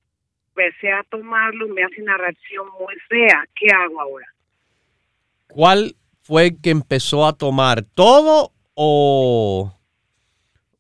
empecé 0.50 0.92
a 0.92 1.04
tomarlo 1.04 1.68
me 1.70 1.84
hace 1.84 2.02
una 2.02 2.18
reacción 2.18 2.66
muy 2.80 2.96
fea. 3.08 3.46
¿Qué 3.56 3.68
hago 3.74 4.02
ahora? 4.02 4.28
¿Cuál 5.48 5.96
fue 6.24 6.48
el 6.48 6.62
que 6.62 6.70
empezó 6.72 7.26
a 7.26 7.34
tomar? 7.34 7.84
¿Todo 7.84 8.52
o, 8.74 9.78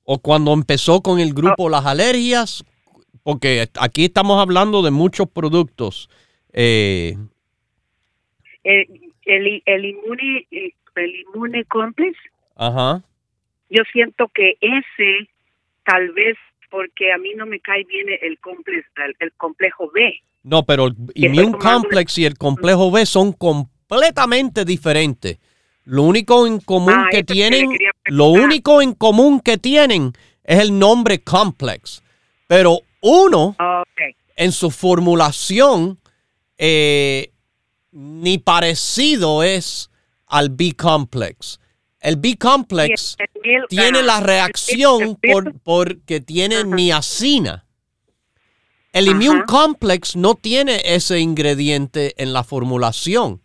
o 0.03 0.19
cuando 0.19 0.53
empezó 0.53 1.01
con 1.01 1.19
el 1.19 1.33
grupo 1.33 1.69
las 1.69 1.85
alergias? 1.85 2.63
Porque 3.23 3.67
aquí 3.79 4.05
estamos 4.05 4.41
hablando 4.41 4.81
de 4.81 4.91
muchos 4.91 5.27
productos. 5.29 6.09
Eh, 6.53 7.15
El, 8.63 8.87
el, 9.25 9.63
el 9.65 9.85
inmune, 9.85 10.47
el, 10.51 11.15
inmune 11.15 11.65
complex, 11.65 12.17
ajá. 12.55 13.01
yo 13.69 13.83
siento 13.91 14.27
que 14.33 14.57
ese, 14.61 15.29
tal 15.83 16.11
vez 16.11 16.37
porque 16.69 17.11
a 17.11 17.17
mí 17.17 17.33
no 17.35 17.45
me 17.45 17.59
cae 17.59 17.83
bien 17.83 18.07
el, 18.21 18.39
complex, 18.39 18.85
el, 19.05 19.15
el 19.19 19.31
complejo 19.33 19.89
B. 19.93 20.21
No, 20.43 20.63
pero 20.63 20.87
el 20.87 20.95
Immune 21.13 21.57
Complex 21.59 22.17
y 22.17 22.25
el 22.25 22.37
complejo 22.37 22.89
B 22.89 23.05
son 23.05 23.33
completamente 23.33 24.65
diferentes. 24.65 25.37
Lo 25.85 26.03
único 26.03 26.47
en 26.47 26.59
común 26.59 26.93
Ah, 26.95 27.07
que 27.11 27.23
tienen, 27.23 27.77
lo 28.05 28.27
único 28.27 28.81
en 28.81 28.93
común 28.93 29.39
que 29.41 29.57
tienen 29.57 30.13
es 30.43 30.59
el 30.59 30.77
nombre 30.79 31.21
complex. 31.23 32.01
Pero 32.47 32.79
uno 33.01 33.55
Ok. 33.59 34.15
en 34.35 34.51
su 34.51 34.71
formulación 34.71 35.99
eh, 36.57 37.31
ni 37.91 38.37
parecido 38.37 39.43
es 39.43 39.91
al 40.27 40.49
B-complex. 40.49 41.59
El 41.99 42.15
B-complex 42.15 43.17
tiene 43.69 43.99
ah, 43.99 44.03
la 44.03 44.19
reacción 44.21 45.17
por, 45.21 45.59
porque 45.61 46.19
tiene 46.19 46.63
niacina. 46.63 47.65
El. 48.91 49.07
Immune 49.07 49.43
Complex 49.45 50.15
no 50.15 50.35
tiene 50.35 50.81
ese 50.83 51.19
ingrediente 51.19 52.13
en 52.21 52.33
la 52.33 52.43
formulación. 52.43 53.41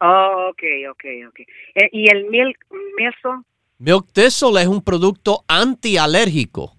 Oh, 0.00 0.50
ok, 0.50 0.62
ok, 0.90 1.04
ok. 1.28 1.40
Eh, 1.74 1.90
¿Y 1.92 2.10
el 2.10 2.24
mil, 2.30 2.56
meso? 2.96 3.44
Milk 3.78 4.06
Thistle 4.12 4.60
es 4.60 4.66
un 4.66 4.82
producto 4.82 5.44
antialérgico 5.46 6.74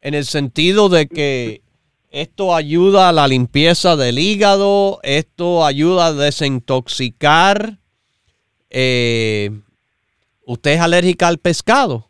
en 0.00 0.14
el 0.14 0.24
sentido 0.24 0.88
de 0.88 1.06
que 1.06 1.62
esto 2.10 2.54
ayuda 2.54 3.08
a 3.08 3.12
la 3.12 3.28
limpieza 3.28 3.96
del 3.96 4.18
hígado, 4.18 4.98
esto 5.02 5.64
ayuda 5.64 6.06
a 6.06 6.12
desintoxicar. 6.12 7.78
Eh, 8.68 9.50
¿Usted 10.44 10.72
es 10.72 10.80
alérgica 10.80 11.28
al 11.28 11.38
pescado? 11.38 12.08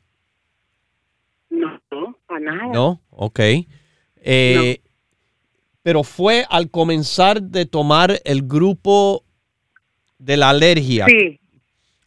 No, 1.51 1.81
no, 1.91 2.17
para 2.27 2.41
nada. 2.41 2.73
No, 2.73 3.01
ok. 3.11 3.41
Eh, 4.23 4.81
Pero 5.83 6.03
fue 6.03 6.45
al 6.49 6.71
comenzar 6.71 7.43
de 7.43 7.67
tomar 7.67 8.21
el 8.25 8.43
grupo 8.43 9.25
de 10.19 10.37
la 10.37 10.51
alergia. 10.51 11.07
Sí. 11.07 11.39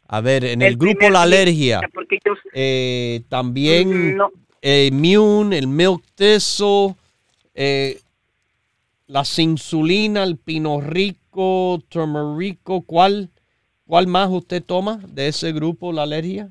A 0.08 0.22
ver, 0.22 0.46
en 0.46 0.62
el, 0.62 0.70
el 0.70 0.78
grupo 0.78 1.10
la 1.10 1.24
alergia, 1.24 1.82
yo, 1.82 2.34
eh, 2.54 3.24
también 3.30 4.16
no, 4.16 4.30
eh, 4.62 4.90
Immune, 4.92 5.58
el 5.58 5.68
Milk 5.68 6.04
Thistle, 6.14 6.96
eh, 7.54 8.00
la 9.08 9.24
insulina, 9.38 10.24
el 10.24 10.38
pino 10.38 10.82
rico, 10.82 11.82
turmerico, 11.90 12.82
¿cuál, 12.82 13.30
¿cuál 13.86 14.08
más 14.08 14.30
usted 14.30 14.64
toma 14.64 15.00
de 15.08 15.28
ese 15.28 15.52
grupo, 15.52 15.92
la 15.92 16.04
alergia? 16.04 16.50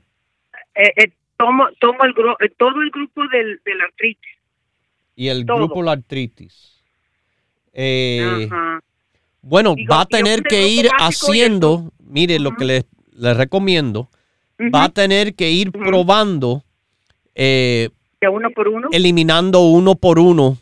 eh, 0.74 0.92
eh, 0.96 1.12
tomo, 1.36 1.64
tomo 1.80 1.98
el 2.04 2.14
eh, 2.40 2.52
todo 2.56 2.80
el 2.80 2.90
grupo 2.90 3.22
del, 3.32 3.60
del 3.64 3.80
artritis. 3.80 4.32
Y 5.16 5.28
el 5.28 5.44
Todo. 5.44 5.56
grupo 5.58 5.82
la 5.82 5.92
artritis. 5.92 6.82
Eh, 7.72 8.48
Ajá. 8.50 8.80
Bueno, 9.42 9.74
Digo, 9.74 9.92
va 9.94 10.02
a 10.02 10.06
tener 10.06 10.42
que 10.42 10.68
ir 10.68 10.88
haciendo, 10.98 11.90
mire 11.98 12.38
lo 12.38 12.54
que 12.56 12.64
le, 12.64 12.84
le 13.16 13.34
recomiendo, 13.34 14.08
va 14.74 14.84
a 14.84 14.88
tener 14.88 15.34
que 15.34 15.50
ir 15.50 15.72
probando, 15.72 16.62
eh, 17.34 17.88
De 18.20 18.28
uno 18.28 18.50
por 18.50 18.68
uno. 18.68 18.88
eliminando 18.92 19.62
uno 19.66 19.96
por 19.96 20.18
uno 20.20 20.58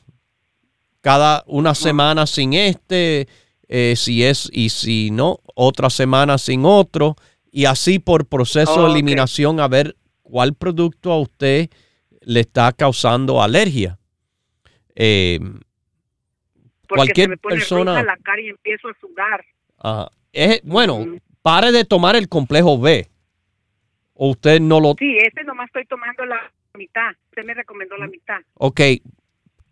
cada 1.01 1.43
una 1.47 1.75
semana 1.75 2.27
sin 2.27 2.53
este, 2.53 3.27
eh, 3.69 3.95
si 3.97 4.25
es 4.25 4.49
y 4.53 4.69
si 4.71 5.11
no, 5.11 5.39
otra 5.55 5.91
semana 5.91 6.39
sin 6.39 6.65
otro, 6.65 7.17
y 7.51 7.65
así 7.65 7.99
por 7.99 8.27
proceso 8.27 8.75
Oh, 8.75 8.85
de 8.87 8.93
eliminación 8.93 9.61
a 9.61 9.69
ver 9.69 9.97
cuál 10.23 10.55
producto 10.55 11.13
a 11.13 11.21
usted 11.21 11.69
le 12.21 12.41
está 12.41 12.73
causando 12.73 13.43
alergia. 13.43 13.99
Eh, 14.95 15.39
porque 16.89 16.97
cualquier 16.97 17.25
se 17.27 17.31
me 17.31 17.37
pone 17.39 17.57
persona- 17.57 18.03
la 18.03 18.17
cara 18.19 18.41
y 18.43 18.49
empiezo 18.49 18.89
a 18.89 18.95
sudar. 19.01 19.45
Ajá. 19.79 20.11
Es- 20.33 20.61
bueno, 20.65 21.05
pare 21.43 21.73
de 21.73 21.85
tomar 21.85 22.17
el 22.17 22.29
complejo 22.29 22.79
B. 22.79 23.09
O 24.15 24.31
usted 24.31 24.61
no 24.61 24.81
lo... 24.81 24.95
Sí, 24.99 25.17
ese 25.17 25.45
nomás 25.45 25.67
estoy 25.69 25.87
tomando 25.87 26.25
la 26.27 26.53
mitad. 26.75 27.13
Usted 27.31 27.45
me 27.45 27.55
recomendó 27.55 27.97
la 27.97 28.07
mitad. 28.07 28.39
Ok, 28.55 28.81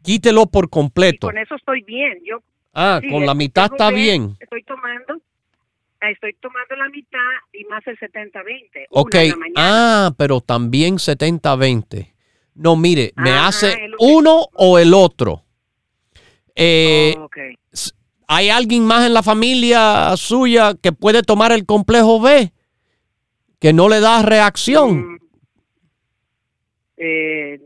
quítelo 0.02 0.46
por 0.46 0.66
Y 0.66 0.68
completo. 0.68 1.26
con 1.28 1.38
eso 1.38 1.54
estoy 1.54 1.82
bien. 1.82 2.18
Yo 2.24 2.38
Ah, 2.74 3.00
sí, 3.02 3.08
con 3.08 3.26
la 3.26 3.34
mitad 3.34 3.66
está 3.72 3.90
bien. 3.90 4.36
Estoy 4.38 4.62
tomando, 4.62 5.20
estoy 6.00 6.34
tomando 6.34 6.76
la 6.76 6.88
mitad 6.90 7.18
y 7.52 7.64
más 7.64 7.84
el 7.86 7.98
70-20. 7.98 8.86
Ok, 8.90 9.16
ah, 9.56 10.12
pero 10.16 10.40
también 10.40 10.98
70-20. 10.98 12.14
No, 12.54 12.76
mire, 12.76 13.12
me 13.16 13.30
Ajá, 13.30 13.48
hace 13.48 13.74
que- 13.76 13.90
uno 13.98 14.46
o 14.54 14.78
el 14.78 14.94
otro. 14.94 15.42
Eh, 16.54 17.14
Oh. 17.16 17.28
¿Hay 18.30 18.50
alguien 18.50 18.84
más 18.84 19.06
en 19.06 19.14
la 19.14 19.22
familia 19.22 20.14
suya 20.16 20.74
que 20.80 20.92
puede 20.92 21.22
tomar 21.22 21.50
el 21.50 21.64
complejo 21.64 22.20
B? 22.20 22.52
Que 23.58 23.72
no 23.72 23.88
le 23.88 24.00
da 24.00 24.22
reacción. 24.22 25.14
Mm, 25.14 25.18
eh, 26.98 27.60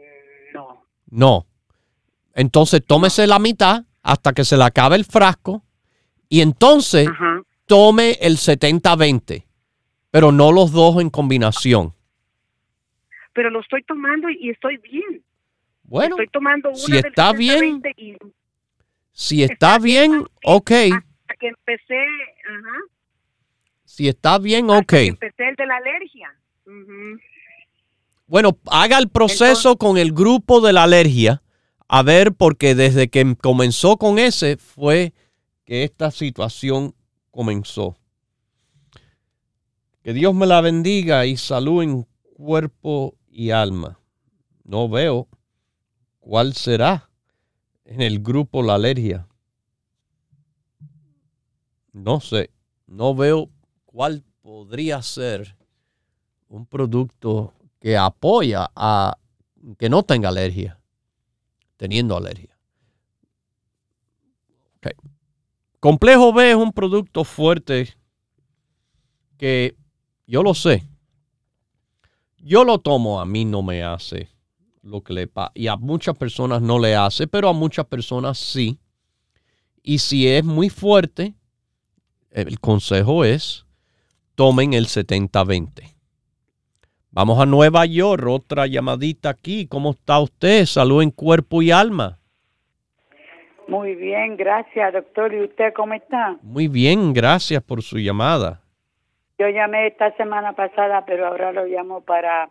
no. 0.54 0.84
No. 1.10 1.46
Entonces 2.34 2.82
tómese 2.86 3.26
la 3.26 3.38
mitad 3.38 3.84
hasta 4.02 4.32
que 4.32 4.44
se 4.44 4.56
le 4.56 4.64
acabe 4.64 4.96
el 4.96 5.04
frasco 5.04 5.64
y 6.28 6.40
entonces 6.40 7.08
Ajá. 7.08 7.42
tome 7.66 8.12
el 8.20 8.36
70-20, 8.36 9.44
pero 10.10 10.32
no 10.32 10.50
los 10.52 10.72
dos 10.72 11.00
en 11.00 11.10
combinación. 11.10 11.94
Pero 13.34 13.50
lo 13.50 13.60
estoy 13.60 13.82
tomando 13.84 14.28
y 14.30 14.50
estoy 14.50 14.76
bien. 14.78 15.22
Bueno, 15.84 16.16
estoy 16.16 16.28
tomando 16.28 16.70
una 16.70 16.78
si 16.78 16.96
está 16.96 17.32
bien, 17.32 17.82
70-20 17.82 17.94
y 17.96 18.16
si 19.12 19.42
está 19.42 19.78
bien, 19.78 20.24
ok. 20.44 20.70
hasta 20.70 21.34
que 21.38 21.48
empecé, 21.48 22.02
ajá, 22.48 22.78
Si 23.84 24.08
está 24.08 24.38
bien, 24.38 24.70
hasta 24.70 24.78
ok. 24.78 24.86
que 24.88 25.06
empecé 25.06 25.48
el 25.48 25.56
de 25.56 25.66
la 25.66 25.76
alergia. 25.76 26.34
Bueno, 28.26 28.56
haga 28.70 28.96
el 28.98 29.10
proceso 29.10 29.76
con 29.76 29.98
el 29.98 30.12
grupo 30.12 30.62
de 30.62 30.72
la 30.72 30.84
alergia. 30.84 31.41
A 31.94 32.02
ver, 32.02 32.32
porque 32.32 32.74
desde 32.74 33.10
que 33.10 33.36
comenzó 33.36 33.98
con 33.98 34.18
ese 34.18 34.56
fue 34.56 35.12
que 35.66 35.84
esta 35.84 36.10
situación 36.10 36.94
comenzó. 37.30 37.98
Que 40.02 40.14
Dios 40.14 40.34
me 40.34 40.46
la 40.46 40.62
bendiga 40.62 41.26
y 41.26 41.36
salud 41.36 41.82
en 41.82 42.08
cuerpo 42.34 43.14
y 43.28 43.50
alma. 43.50 43.98
No 44.64 44.88
veo 44.88 45.28
cuál 46.18 46.54
será 46.54 47.10
en 47.84 48.00
el 48.00 48.20
grupo 48.20 48.62
la 48.62 48.76
alergia. 48.76 49.28
No 51.92 52.20
sé, 52.20 52.48
no 52.86 53.14
veo 53.14 53.50
cuál 53.84 54.24
podría 54.40 55.02
ser 55.02 55.58
un 56.48 56.64
producto 56.64 57.52
que 57.80 57.98
apoya 57.98 58.70
a 58.74 59.18
que 59.78 59.90
no 59.90 60.04
tenga 60.04 60.30
alergia, 60.30 60.81
teniendo 61.82 62.16
alergia. 62.16 62.56
Ok. 64.76 64.92
Complejo 65.80 66.32
B 66.32 66.50
es 66.50 66.54
un 66.54 66.72
producto 66.72 67.24
fuerte 67.24 67.92
que 69.36 69.74
yo 70.24 70.44
lo 70.44 70.54
sé. 70.54 70.86
Yo 72.38 72.62
lo 72.62 72.78
tomo, 72.78 73.20
a 73.20 73.24
mí 73.24 73.44
no 73.44 73.62
me 73.62 73.82
hace 73.82 74.28
lo 74.82 75.02
que 75.02 75.12
le 75.12 75.26
pasa. 75.26 75.50
Y 75.56 75.66
a 75.66 75.74
muchas 75.74 76.16
personas 76.16 76.62
no 76.62 76.78
le 76.78 76.94
hace, 76.94 77.26
pero 77.26 77.48
a 77.48 77.52
muchas 77.52 77.86
personas 77.86 78.38
sí. 78.38 78.78
Y 79.82 79.98
si 79.98 80.28
es 80.28 80.44
muy 80.44 80.70
fuerte, 80.70 81.34
el 82.30 82.60
consejo 82.60 83.24
es 83.24 83.66
tomen 84.36 84.72
el 84.72 84.86
70-20. 84.86 85.91
Vamos 87.14 87.38
a 87.38 87.44
Nueva 87.44 87.84
York, 87.84 88.24
otra 88.26 88.66
llamadita 88.66 89.28
aquí. 89.28 89.68
¿Cómo 89.68 89.90
está 89.90 90.18
usted? 90.18 90.64
Salud 90.64 91.02
en 91.02 91.10
cuerpo 91.10 91.60
y 91.60 91.70
alma. 91.70 92.18
Muy 93.68 93.94
bien, 93.94 94.38
gracias, 94.38 94.94
doctor. 94.94 95.34
¿Y 95.34 95.42
usted 95.42 95.74
cómo 95.74 95.92
está? 95.92 96.38
Muy 96.40 96.68
bien, 96.68 97.12
gracias 97.12 97.62
por 97.62 97.82
su 97.82 97.98
llamada. 97.98 98.62
Yo 99.38 99.46
llamé 99.50 99.88
esta 99.88 100.16
semana 100.16 100.54
pasada, 100.54 101.04
pero 101.04 101.26
ahora 101.26 101.52
lo 101.52 101.66
llamo 101.66 102.00
para 102.00 102.48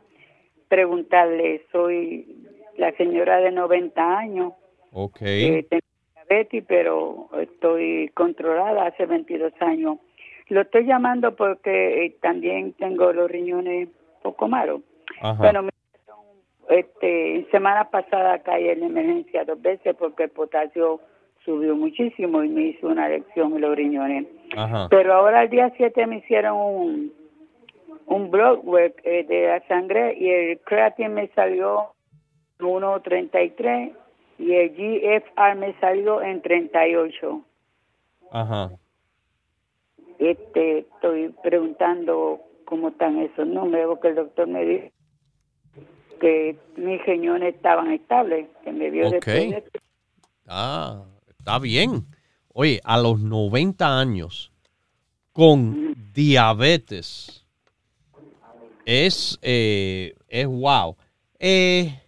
preguntarle. 0.68 1.66
Soy 1.72 2.46
la 2.78 2.92
señora 2.98 3.38
de 3.38 3.50
90 3.50 4.18
años. 4.18 4.54
Ok. 4.92 5.22
Eh, 5.22 5.66
tengo 5.72 5.82
diabetes, 6.14 6.64
pero 6.68 7.30
estoy 7.42 8.12
controlada 8.14 8.86
hace 8.86 9.08
22 9.08 9.54
años. 9.60 9.98
Lo 10.50 10.62
estoy 10.62 10.86
llamando 10.86 11.36
porque 11.36 12.06
eh, 12.06 12.16
también 12.22 12.74
tengo 12.74 13.12
los 13.12 13.32
riñones 13.32 13.90
poco 14.22 14.48
malos. 14.48 14.82
Ajá. 15.22 15.38
Bueno, 15.38 15.70
este, 16.70 17.48
semana 17.52 17.90
pasada 17.90 18.40
caí 18.40 18.70
en 18.70 18.84
emergencia 18.84 19.44
dos 19.46 19.62
veces 19.62 19.96
porque 19.98 20.24
el 20.24 20.30
potasio 20.30 21.02
subió 21.44 21.76
muchísimo 21.76 22.44
y 22.44 22.50
me 22.50 22.62
hizo 22.68 22.88
una 22.88 23.10
lección 23.10 23.56
en 23.56 23.62
los 23.62 23.76
riñones. 23.76 24.28
Ajá. 24.56 24.88
Pero 24.90 25.14
ahora 25.14 25.44
el 25.44 25.50
día 25.50 25.74
7 25.76 26.08
me 26.08 26.18
hicieron 26.18 26.58
un, 26.58 27.14
un 28.06 28.32
blood 28.32 28.60
work 28.64 29.02
eh, 29.04 29.24
de 29.24 29.48
la 29.48 29.68
sangre 29.68 30.16
y 30.18 30.30
el 30.30 30.60
creatinine 30.60 31.14
me 31.14 31.28
salió 31.30 31.94
1.33 32.60 33.94
y 34.38 34.54
el 34.54 34.70
GFR 34.70 35.56
me 35.56 35.74
salió 35.80 36.22
en 36.22 36.42
38. 36.42 37.42
Ajá. 38.32 38.72
Este, 40.20 40.80
estoy 40.80 41.30
preguntando 41.42 42.42
cómo 42.72 42.88
están 42.88 43.20
esos 43.20 43.46
números 43.46 43.88
porque 43.90 44.08
el 44.08 44.16
doctor 44.16 44.48
me 44.48 44.64
dijo 44.66 44.88
que 46.22 46.58
mis 46.78 47.06
riñones 47.06 47.54
estaban 47.56 47.92
estables, 47.92 48.48
que 48.64 48.72
me 48.72 48.90
vio 48.90 49.08
Ok. 49.08 49.14
después 49.16 49.50
de- 49.50 49.64
Ah, 50.48 51.04
está 51.38 51.60
bien. 51.60 52.06
Oye, 52.54 52.80
a 52.86 52.98
los 52.98 53.20
90 53.20 54.00
años, 54.00 54.54
con 55.34 55.94
diabetes, 56.14 57.46
es, 58.86 59.38
eh, 59.42 60.16
es 60.30 60.48
wow. 60.48 60.96
Eh, 61.40 62.00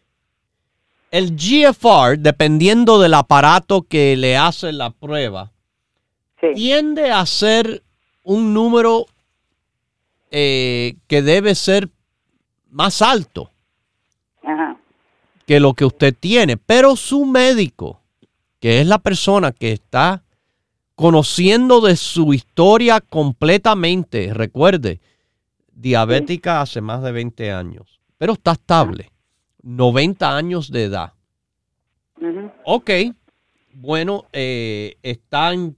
el 1.11 1.35
GFR, 1.35 2.15
dependiendo 2.17 3.01
del 3.01 3.15
aparato 3.15 3.81
que 3.81 4.15
le 4.15 4.37
hace 4.37 4.71
la 4.71 4.91
prueba, 4.91 5.51
Sí. 6.39 6.47
tiende 6.55 7.11
a 7.11 7.25
ser 7.25 7.83
un 8.23 8.53
número 8.53 9.05
eh, 10.35 10.95
que 11.05 11.21
debe 11.21 11.53
ser 11.53 11.89
más 12.71 13.03
alto 13.03 13.51
Ajá. 14.41 14.79
que 15.45 15.59
lo 15.59 15.75
que 15.75 15.85
usted 15.85 16.15
tiene, 16.19 16.57
pero 16.57 16.95
su 16.95 17.23
médico, 17.25 18.01
que 18.59 18.81
es 18.81 18.87
la 18.87 18.97
persona 18.97 19.51
que 19.51 19.73
está 19.73 20.23
conociendo 20.95 21.81
de 21.81 21.95
su 21.95 22.33
historia 22.33 22.99
completamente, 22.99 24.33
recuerde, 24.33 25.01
diabética 25.71 26.61
hace 26.61 26.81
más 26.81 27.03
de 27.03 27.11
20 27.11 27.51
años, 27.51 27.99
pero 28.17 28.33
está 28.33 28.53
estable, 28.53 29.11
90 29.61 30.35
años 30.35 30.71
de 30.71 30.85
edad. 30.85 31.13
Ujú. 32.19 32.51
Ok, 32.65 32.89
bueno, 33.71 34.25
eh, 34.33 34.97
está 35.03 35.53
en 35.53 35.77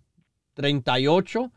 38, 0.53 1.51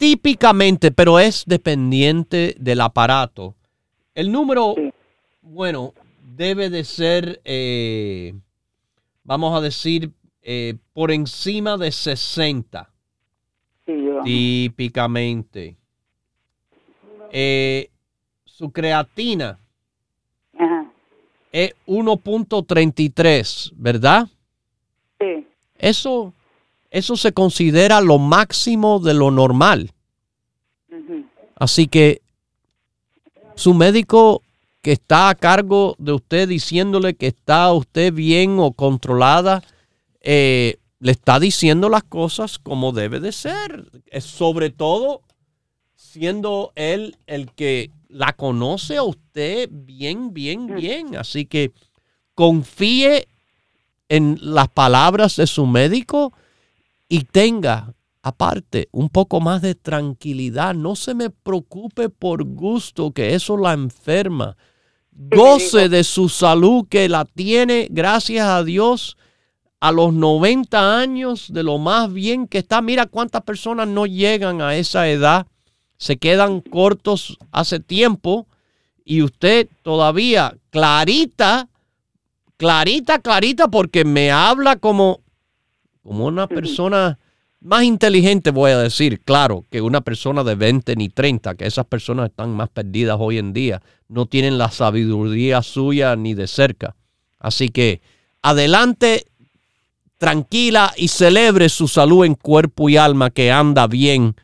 típicamente, 0.00 0.90
pero 0.90 1.20
es 1.20 1.44
dependiente 1.46 2.56
del 2.58 2.80
aparato. 2.80 3.54
El 4.14 4.32
número, 4.32 4.74
bueno, 5.42 5.92
debe 6.36 6.70
de 6.70 6.84
ser, 6.84 7.38
eh, 7.44 8.32
vamos 9.24 9.54
a 9.54 9.60
decir, 9.60 10.10
eh, 10.42 10.74
por 10.94 11.10
encima 11.12 11.76
de 11.76 11.92
60, 11.92 12.88
Sí, 13.84 13.94
típicamente. 14.24 15.76
Eh, 17.30 17.90
su 18.44 18.70
creatina 18.72 19.58
Ajá. 20.58 20.90
es 21.52 21.74
1.33, 21.86 23.72
¿verdad? 23.76 24.28
Sí. 25.18 25.46
Eso, 25.76 26.32
eso 26.90 27.16
se 27.16 27.32
considera 27.32 28.00
lo 28.00 28.18
máximo 28.18 28.98
de 28.98 29.14
lo 29.14 29.30
normal. 29.30 29.92
Así 31.56 31.86
que 31.86 32.22
su 33.54 33.74
médico 33.74 34.42
que 34.82 34.92
está 34.92 35.28
a 35.28 35.34
cargo 35.34 35.94
de 35.98 36.12
usted 36.12 36.48
diciéndole 36.48 37.14
que 37.14 37.26
está 37.26 37.72
usted 37.72 38.12
bien 38.12 38.58
o 38.58 38.72
controlada, 38.72 39.62
eh, 40.22 40.76
le 40.98 41.12
está 41.12 41.38
diciendo 41.38 41.88
las 41.88 42.04
cosas 42.04 42.58
como 42.58 42.92
debe 42.92 43.20
de 43.20 43.32
ser. 43.32 43.90
Es 44.06 44.24
sobre 44.24 44.70
todo 44.70 45.22
siendo 45.94 46.72
él 46.74 47.16
el 47.26 47.52
que 47.52 47.90
la 48.08 48.32
conoce 48.32 48.96
a 48.96 49.02
usted 49.02 49.68
bien, 49.70 50.32
bien, 50.32 50.66
bien. 50.66 51.16
Así 51.16 51.44
que 51.46 51.72
confíe 52.34 53.28
en 54.08 54.38
las 54.40 54.68
palabras 54.68 55.36
de 55.36 55.46
su 55.46 55.66
médico 55.66 56.32
y 57.10 57.24
tenga 57.24 57.92
aparte 58.22 58.88
un 58.92 59.08
poco 59.08 59.40
más 59.40 59.60
de 59.60 59.74
tranquilidad. 59.74 60.74
No 60.74 60.94
se 60.94 61.12
me 61.12 61.28
preocupe 61.28 62.08
por 62.08 62.44
gusto 62.44 63.10
que 63.10 63.34
eso 63.34 63.58
la 63.58 63.72
enferma. 63.72 64.56
Goce 65.10 65.88
de 65.88 66.04
su 66.04 66.28
salud 66.28 66.86
que 66.88 67.08
la 67.08 67.24
tiene, 67.24 67.88
gracias 67.90 68.46
a 68.46 68.62
Dios, 68.62 69.18
a 69.80 69.90
los 69.90 70.14
90 70.14 70.98
años 70.98 71.52
de 71.52 71.64
lo 71.64 71.78
más 71.78 72.12
bien 72.12 72.46
que 72.46 72.58
está. 72.58 72.80
Mira 72.80 73.06
cuántas 73.06 73.42
personas 73.42 73.88
no 73.88 74.06
llegan 74.06 74.62
a 74.62 74.76
esa 74.76 75.08
edad, 75.08 75.48
se 75.98 76.16
quedan 76.16 76.60
cortos 76.60 77.38
hace 77.50 77.80
tiempo 77.80 78.46
y 79.04 79.22
usted 79.22 79.68
todavía 79.82 80.56
clarita, 80.70 81.68
clarita, 82.56 83.18
clarita, 83.18 83.68
porque 83.68 84.04
me 84.04 84.30
habla 84.30 84.76
como, 84.76 85.20
como 86.02 86.26
una 86.26 86.46
persona 86.46 87.18
más 87.60 87.84
inteligente, 87.84 88.50
voy 88.50 88.70
a 88.70 88.78
decir, 88.78 89.20
claro, 89.20 89.66
que 89.70 89.82
una 89.82 90.00
persona 90.00 90.42
de 90.44 90.54
20 90.54 90.96
ni 90.96 91.10
30, 91.10 91.54
que 91.56 91.66
esas 91.66 91.86
personas 91.86 92.30
están 92.30 92.50
más 92.50 92.70
perdidas 92.70 93.18
hoy 93.20 93.38
en 93.38 93.52
día, 93.52 93.82
no 94.08 94.26
tienen 94.26 94.56
la 94.56 94.70
sabiduría 94.70 95.62
suya 95.62 96.16
ni 96.16 96.34
de 96.34 96.46
cerca. 96.46 96.96
Así 97.38 97.68
que 97.68 98.00
adelante, 98.40 99.26
tranquila 100.16 100.92
y 100.96 101.08
celebre 101.08 101.68
su 101.68 101.86
salud 101.86 102.24
en 102.24 102.34
cuerpo 102.34 102.88
y 102.88 102.96
alma 102.96 103.30
que 103.30 103.52
anda 103.52 103.86
bien. 103.86 104.34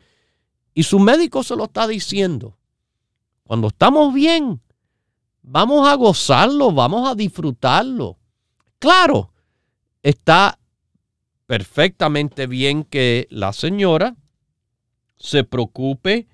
Y 0.75 0.83
su 0.83 0.99
médico 0.99 1.43
se 1.43 1.55
lo 1.55 1.65
está 1.65 1.87
diciendo. 1.87 2.55
Cuando 3.43 3.69
estamos 3.69 4.13
bien, 4.13 4.61
vamos 5.41 5.87
a 5.87 5.95
gozarlo, 5.95 6.71
vamos 6.71 7.09
a 7.09 7.15
disfrutarlo. 7.15 8.17
Claro, 8.77 9.31
está 10.03 10.59
perfectamente 11.47 12.45
bien 12.45 12.83
que 12.83 13.27
la 13.31 13.53
señora 13.53 14.15
se 15.17 15.43
preocupe, 15.43 16.27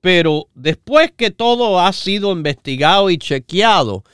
pero 0.00 0.48
después 0.54 1.12
que 1.12 1.30
todo 1.30 1.80
ha 1.80 1.92
sido 1.92 2.32
investigado 2.32 3.08
y 3.08 3.16
chequeado 3.16 4.04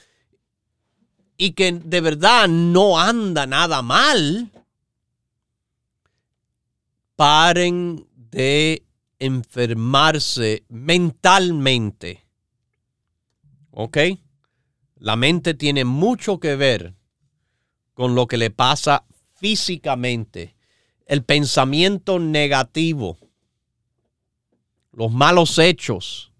y 1.36 1.52
que 1.52 1.72
de 1.72 2.00
verdad 2.02 2.48
no 2.48 3.00
anda 3.00 3.46
nada 3.46 3.82
mal, 3.82 4.50
paren 7.16 8.06
de 8.14 8.84
enfermarse 9.18 10.64
mentalmente. 10.68 12.26
¿Ok? 13.70 13.98
La 14.96 15.16
mente 15.16 15.54
tiene 15.54 15.84
mucho 15.84 16.38
que 16.38 16.56
ver 16.56 16.94
con 17.94 18.14
lo 18.14 18.26
que 18.26 18.36
le 18.36 18.50
pasa 18.50 19.06
físicamente. 19.40 20.54
El 21.06 21.24
pensamiento 21.24 22.18
negativo. 22.18 23.18
Los 24.92 25.10
malos 25.10 25.58
hechos. 25.58 26.30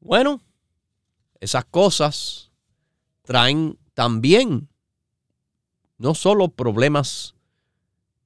Bueno, 0.00 0.40
esas 1.38 1.66
cosas 1.66 2.50
traen 3.22 3.78
también 3.92 4.68
no 5.98 6.14
solo 6.14 6.48
problemas 6.48 7.34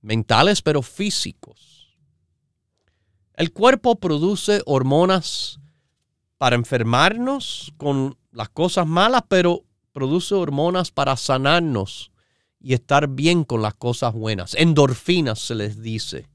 mentales, 0.01 0.63
pero 0.63 0.83
físicos. 0.83 1.99
El 3.35 3.53
cuerpo 3.53 3.97
produce 3.97 4.63
hormonas 4.65 5.61
para 6.39 6.57
enfermarnos 6.57 7.73
con 7.77 8.17
las 8.31 8.49
cosas 8.49 8.87
malas, 8.87 9.23
pero 9.29 9.65
produce 9.93 10.35
hormonas 10.35 10.93
para 10.93 11.17
sanarnos 11.17 12.13
y 12.61 12.75
estar 12.75 13.09
bien 13.09 13.45
con 13.45 13.63
las 13.63 13.75
cosas 13.75 14.15
buenas. 14.15 14.55
Endorfinas 14.55 15.39
se 15.39 15.55
les 15.55 15.81
dice. 15.81 16.29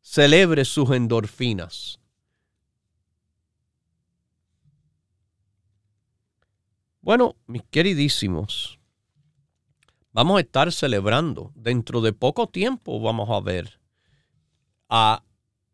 Celebre 0.00 0.64
sus 0.64 0.90
endorfinas. 0.90 2.00
Bueno, 7.00 7.36
mis 7.46 7.62
queridísimos, 7.70 8.78
vamos 10.12 10.36
a 10.36 10.40
estar 10.40 10.70
celebrando. 10.70 11.50
Dentro 11.54 12.02
de 12.02 12.12
poco 12.12 12.46
tiempo 12.46 13.00
vamos 13.00 13.30
a 13.30 13.40
ver 13.40 13.80
a 14.88 15.24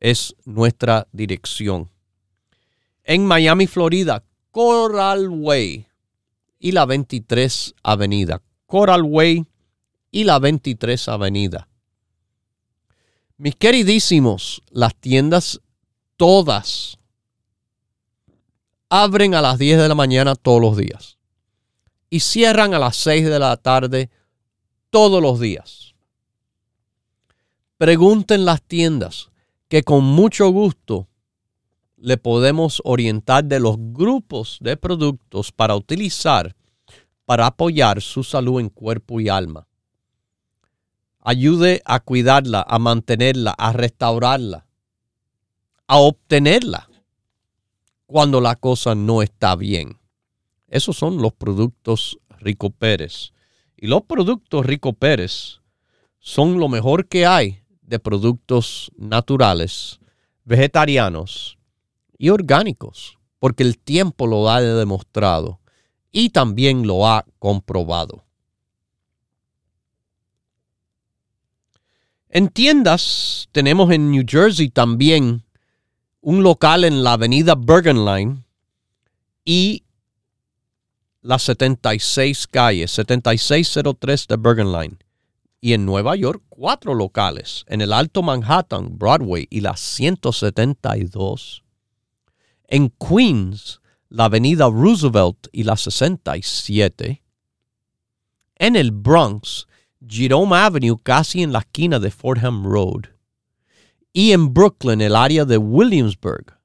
es 0.02 0.36
nuestra 0.44 1.08
dirección. 1.14 1.90
En 3.06 3.26
Miami, 3.26 3.66
Florida, 3.66 4.26
Coral 4.52 5.30
Way 5.30 5.88
y 6.60 6.74
la 6.74 6.86
23 6.86 7.74
Avenida. 7.82 8.42
Coral 8.66 9.04
Way 9.04 9.46
y 10.12 10.26
la 10.26 10.38
23 10.38 11.08
Avenida. 11.08 11.70
Mis 13.38 13.56
queridísimos, 13.56 14.62
las 14.70 14.94
tiendas 14.98 15.62
todas 16.18 17.00
abren 18.90 19.34
a 19.34 19.42
las 19.42 19.58
10 19.58 19.80
de 19.80 19.88
la 19.88 19.96
mañana 19.96 20.36
todos 20.36 20.60
los 20.60 20.76
días 20.76 21.18
y 22.10 22.22
cierran 22.22 22.74
a 22.74 22.80
las 22.80 22.97
6 22.97 23.26
de 23.26 23.39
la 23.39 23.57
tarde 23.57 24.10
todos 24.89 25.22
los 25.22 25.39
días. 25.39 25.95
Pregunten 27.78 28.45
las 28.45 28.62
tiendas 28.62 29.30
que 29.68 29.84
con 29.84 30.03
mucho 30.03 30.49
gusto 30.49 31.07
le 31.97 32.18
podemos 32.18 32.82
orientar 32.86 33.43
de 33.45 33.60
los 33.60 33.76
grupos 33.78 34.57
de 34.62 34.78
productos 34.78 35.51
para 35.51 35.76
utilizar 35.76 36.55
para 37.30 37.45
apoyar 37.45 38.01
su 38.01 38.24
salud 38.24 38.60
en 38.60 38.70
cuerpo 38.70 39.20
y 39.20 39.30
alma. 39.30 39.68
Ayude 41.20 41.80
a 41.86 41.99
cuidarla, 41.99 42.66
a 42.68 42.80
mantenerla, 42.80 43.51
a 43.51 43.72
restaurarla, 43.72 44.66
a 45.86 45.97
obtenerla 45.97 46.89
cuando 48.07 48.41
la 48.41 48.55
cosa 48.55 48.95
no 48.95 49.22
está 49.22 49.55
bien. 49.55 49.99
Esos 50.70 50.97
son 50.97 51.17
los 51.17 51.34
productos 51.34 52.20
Rico 52.39 52.70
Pérez. 52.70 53.34
Y 53.76 53.88
los 53.88 54.03
productos 54.03 54.65
Rico 54.65 54.93
Pérez 54.93 55.59
son 56.20 56.59
lo 56.59 56.70
mejor 56.70 57.07
que 57.07 57.26
hay 57.26 57.63
de 57.82 57.99
productos 57.99 58.91
naturales, 58.97 59.99
vegetarianos 60.43 61.57
y 62.17 62.30
orgánicos, 62.30 63.17
porque 63.39 63.63
el 63.63 63.80
tiempo 63.80 64.28
lo 64.28 64.49
ha 64.49 64.61
demostrado 64.61 65.59
y 66.11 66.30
también 66.30 66.86
lo 66.86 67.07
ha 67.07 67.26
comprobado. 67.39 68.26
En 72.30 72.49
tiendas 72.49 73.49
tenemos 73.51 73.91
en 73.91 74.11
New 74.11 74.24
Jersey 74.28 74.70
también 74.70 75.43
un 76.22 76.43
local 76.43 76.84
en 76.84 77.03
la 77.03 77.13
avenida 77.13 77.55
Bergen 77.55 78.05
Line 78.05 78.43
y 79.43 79.84
la 81.22 81.39
76 81.39 82.47
calle, 82.47 82.88
7603 82.88 84.28
de 84.28 84.38
Bergen 84.38 84.72
Line. 84.72 84.97
Y 85.61 85.74
en 85.74 85.86
Nueva 85.86 86.15
York, 86.15 86.41
cuatro 86.47 86.93
locales, 86.93 87.65
en 87.67 87.82
el 87.82 87.91
Alto 87.91 88.22
Manhattan, 88.22 88.97
Broadway 88.97 89.47
y 89.49 89.61
la 89.61 89.76
172. 89.76 91.63
En 92.67 92.89
Queens, 92.89 93.82
la 94.07 94.26
avenida 94.26 94.70
Roosevelt 94.70 95.47
y 95.51 95.63
la 95.63 95.76
67. 95.76 97.22
En 98.55 98.76
el 98.76 98.91
Bronx, 98.91 99.67
Jerome 100.07 100.55
Avenue, 100.55 100.97
casi 101.01 101.43
en 101.43 101.51
la 101.51 101.59
esquina 101.59 101.99
de 101.99 102.11
Fordham 102.11 102.63
Road 102.63 103.09
y 104.13 104.32
en 104.32 104.53
Brooklyn, 104.53 105.01
el 105.01 105.15
área 105.15 105.45
de 105.45 105.57
Williamsburg, 105.57 106.57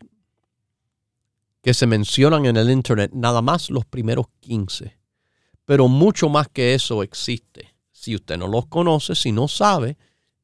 que 1.63 1.75
se 1.75 1.87
mencionan 1.87 2.47
en 2.47 2.57
el 2.57 2.71
internet, 2.71 3.11
nada 3.13 3.43
más 3.43 3.71
los 3.71 3.85
primeros 3.85 4.27
15. 4.41 4.97
Pero 5.65 5.89
mucho 5.89 6.29
más 6.29 6.49
que 6.49 6.75
eso 6.75 7.03
existe. 7.03 7.75
Si 7.91 8.15
usted 8.15 8.37
no 8.37 8.47
los 8.47 8.67
conoce, 8.67 9.15
si 9.15 9.33
no 9.33 9.49
sabe, 9.49 9.97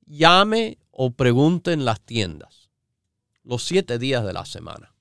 llame 0.06 0.78
o 0.90 1.12
pregunte 1.12 1.72
en 1.72 1.84
las 1.84 2.00
tiendas 2.00 2.70
los 3.44 3.62
siete 3.62 3.98
días 3.98 4.24
de 4.24 4.32
la 4.32 4.44
semana. 4.44 4.94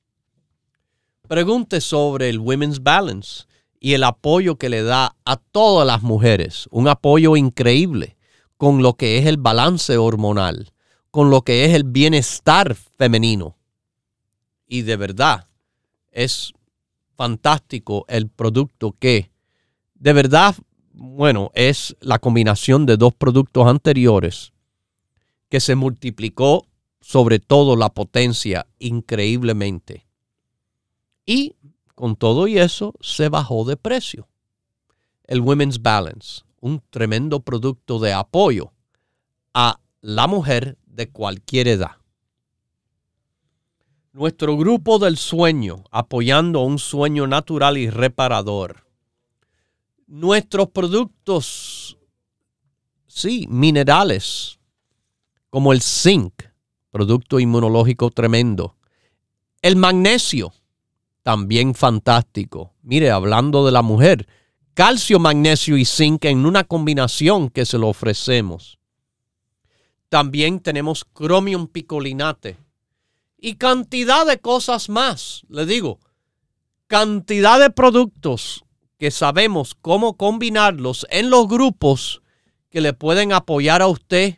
Pregunte 1.27 1.81
sobre 1.81 2.29
el 2.29 2.39
Women's 2.39 2.81
Balance 2.81 3.45
y 3.79 3.93
el 3.93 4.03
apoyo 4.03 4.57
que 4.57 4.69
le 4.69 4.83
da 4.83 5.15
a 5.25 5.37
todas 5.37 5.87
las 5.87 6.01
mujeres. 6.01 6.67
Un 6.71 6.87
apoyo 6.87 7.35
increíble 7.35 8.17
con 8.57 8.83
lo 8.83 8.95
que 8.95 9.17
es 9.17 9.25
el 9.25 9.37
balance 9.37 9.97
hormonal, 9.97 10.73
con 11.11 11.29
lo 11.29 11.43
que 11.43 11.65
es 11.65 11.73
el 11.73 11.83
bienestar 11.85 12.75
femenino. 12.75 13.57
Y 14.67 14.81
de 14.81 14.97
verdad, 14.97 15.47
es 16.11 16.53
fantástico 17.15 18.05
el 18.07 18.27
producto 18.29 18.95
que, 18.99 19.31
de 19.95 20.13
verdad, 20.13 20.55
bueno, 20.91 21.51
es 21.53 21.95
la 22.01 22.19
combinación 22.19 22.85
de 22.85 22.97
dos 22.97 23.13
productos 23.13 23.67
anteriores 23.67 24.51
que 25.49 25.59
se 25.59 25.75
multiplicó 25.75 26.65
sobre 27.01 27.39
todo 27.39 27.75
la 27.75 27.89
potencia 27.89 28.67
increíblemente. 28.77 30.05
Y 31.25 31.55
con 31.99 32.15
todo 32.15 32.47
y 32.47 32.57
eso 32.57 32.93
se 33.01 33.27
bajó 33.27 33.65
de 33.65 33.75
precio. 33.75 34.29
El 35.25 35.41
Women's 35.41 35.81
Balance, 35.81 36.43
un 36.61 36.81
tremendo 36.89 37.41
producto 37.41 37.99
de 37.99 38.13
apoyo 38.13 38.71
a 39.53 39.81
la 39.99 40.25
mujer 40.25 40.77
de 40.85 41.09
cualquier 41.09 41.67
edad. 41.67 41.97
Nuestro 44.13 44.55
grupo 44.55 44.97
del 44.97 45.17
sueño, 45.17 45.83
apoyando 45.91 46.61
un 46.61 46.79
sueño 46.79 47.27
natural 47.27 47.77
y 47.77 47.89
reparador. 47.89 48.87
Nuestros 50.07 50.69
productos, 50.69 51.97
sí, 53.07 53.45
minerales, 53.49 54.57
como 55.49 55.73
el 55.73 55.81
zinc, 55.81 56.43
producto 56.91 57.41
inmunológico 57.41 58.09
tremendo. 58.09 58.77
El 59.61 59.75
magnesio, 59.75 60.53
también 61.23 61.75
fantástico. 61.75 62.73
Mire, 62.81 63.11
hablando 63.11 63.65
de 63.65 63.71
la 63.71 63.81
mujer, 63.81 64.27
calcio, 64.73 65.19
magnesio 65.19 65.77
y 65.77 65.85
zinc 65.85 66.25
en 66.25 66.45
una 66.45 66.63
combinación 66.63 67.49
que 67.49 67.65
se 67.65 67.77
lo 67.77 67.89
ofrecemos. 67.89 68.79
También 70.09 70.59
tenemos 70.59 71.05
cromium 71.05 71.67
picolinate 71.67 72.57
y 73.37 73.55
cantidad 73.55 74.25
de 74.25 74.39
cosas 74.39 74.89
más. 74.89 75.43
Le 75.49 75.65
digo, 75.65 75.99
cantidad 76.87 77.59
de 77.59 77.69
productos 77.69 78.63
que 78.97 79.11
sabemos 79.11 79.75
cómo 79.75 80.17
combinarlos 80.17 81.05
en 81.09 81.29
los 81.29 81.47
grupos 81.47 82.21
que 82.69 82.81
le 82.81 82.93
pueden 82.93 83.31
apoyar 83.31 83.81
a 83.81 83.87
usted 83.87 84.37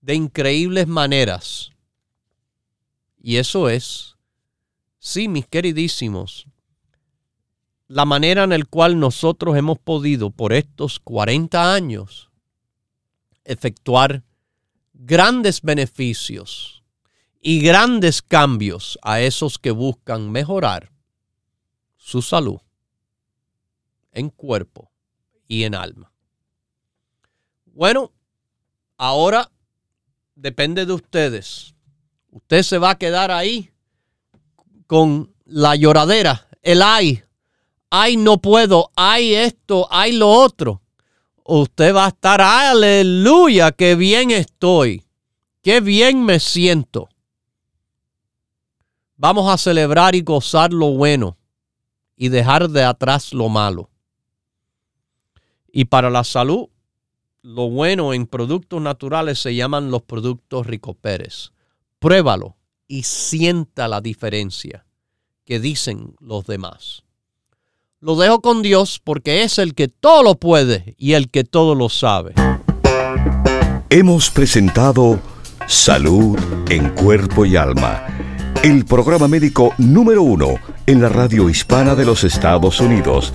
de 0.00 0.14
increíbles 0.14 0.86
maneras. 0.86 1.70
Y 3.18 3.36
eso 3.36 3.68
es, 3.68 4.11
sí, 5.02 5.26
mis 5.26 5.48
queridísimos, 5.48 6.46
la 7.88 8.04
manera 8.04 8.44
en 8.44 8.50
la 8.50 8.64
cual 8.64 9.00
nosotros 9.00 9.56
hemos 9.56 9.80
podido 9.80 10.30
por 10.30 10.52
estos 10.52 11.00
40 11.00 11.74
años 11.74 12.30
efectuar 13.44 14.22
grandes 14.94 15.60
beneficios 15.60 16.84
y 17.40 17.60
grandes 17.60 18.22
cambios 18.22 18.96
a 19.02 19.20
esos 19.20 19.58
que 19.58 19.72
buscan 19.72 20.30
mejorar 20.30 20.92
su 21.96 22.22
salud 22.22 22.60
en 24.12 24.30
cuerpo 24.30 24.92
y 25.48 25.64
en 25.64 25.74
alma. 25.74 26.12
Bueno, 27.64 28.12
ahora 28.96 29.50
depende 30.36 30.86
de 30.86 30.92
ustedes. 30.92 31.74
Usted 32.30 32.62
se 32.62 32.78
va 32.78 32.90
a 32.90 32.98
quedar 32.98 33.32
ahí 33.32 33.72
con 34.92 35.32
la 35.46 35.74
lloradera, 35.74 36.48
el 36.60 36.82
ay, 36.82 37.22
ay 37.88 38.18
no 38.18 38.36
puedo, 38.42 38.90
ay 38.94 39.34
esto, 39.34 39.88
ay 39.90 40.12
lo 40.12 40.28
otro. 40.28 40.82
Usted 41.44 41.94
va 41.94 42.04
a 42.04 42.08
estar, 42.08 42.42
aleluya, 42.42 43.72
qué 43.72 43.94
bien 43.94 44.30
estoy, 44.30 45.02
qué 45.62 45.80
bien 45.80 46.22
me 46.22 46.38
siento. 46.38 47.08
Vamos 49.16 49.50
a 49.50 49.56
celebrar 49.56 50.14
y 50.14 50.20
gozar 50.20 50.74
lo 50.74 50.90
bueno 50.90 51.38
y 52.14 52.28
dejar 52.28 52.68
de 52.68 52.84
atrás 52.84 53.32
lo 53.32 53.48
malo. 53.48 53.88
Y 55.72 55.86
para 55.86 56.10
la 56.10 56.22
salud, 56.22 56.68
lo 57.40 57.70
bueno 57.70 58.12
en 58.12 58.26
productos 58.26 58.82
naturales 58.82 59.38
se 59.38 59.54
llaman 59.54 59.90
los 59.90 60.02
productos 60.02 60.66
Rico 60.66 60.92
Pérez. 60.92 61.50
Pruébalo 61.98 62.56
y 62.86 63.04
sienta 63.04 63.88
la 63.88 64.00
diferencia 64.00 64.84
que 65.44 65.60
dicen 65.60 66.14
los 66.20 66.46
demás. 66.46 67.02
Lo 68.00 68.16
dejo 68.16 68.40
con 68.40 68.62
Dios 68.62 69.00
porque 69.02 69.44
es 69.44 69.58
el 69.58 69.74
que 69.74 69.88
todo 69.88 70.22
lo 70.22 70.34
puede 70.34 70.94
y 70.98 71.12
el 71.12 71.30
que 71.30 71.44
todo 71.44 71.74
lo 71.74 71.88
sabe. 71.88 72.34
Hemos 73.90 74.30
presentado 74.30 75.20
Salud 75.66 76.38
en 76.68 76.90
Cuerpo 76.90 77.46
y 77.46 77.56
Alma, 77.56 78.04
el 78.64 78.84
programa 78.84 79.28
médico 79.28 79.72
número 79.78 80.22
uno 80.22 80.54
en 80.86 81.00
la 81.00 81.08
radio 81.08 81.48
hispana 81.48 81.94
de 81.94 82.04
los 82.04 82.24
Estados 82.24 82.80
Unidos, 82.80 83.32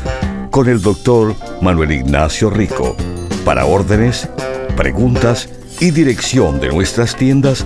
con 0.51 0.67
el 0.67 0.81
doctor 0.81 1.35
Manuel 1.61 1.91
Ignacio 1.91 2.49
Rico. 2.49 2.97
Para 3.45 3.65
órdenes, 3.65 4.29
preguntas 4.75 5.49
y 5.79 5.91
dirección 5.91 6.59
de 6.59 6.69
nuestras 6.69 7.15
tiendas, 7.15 7.65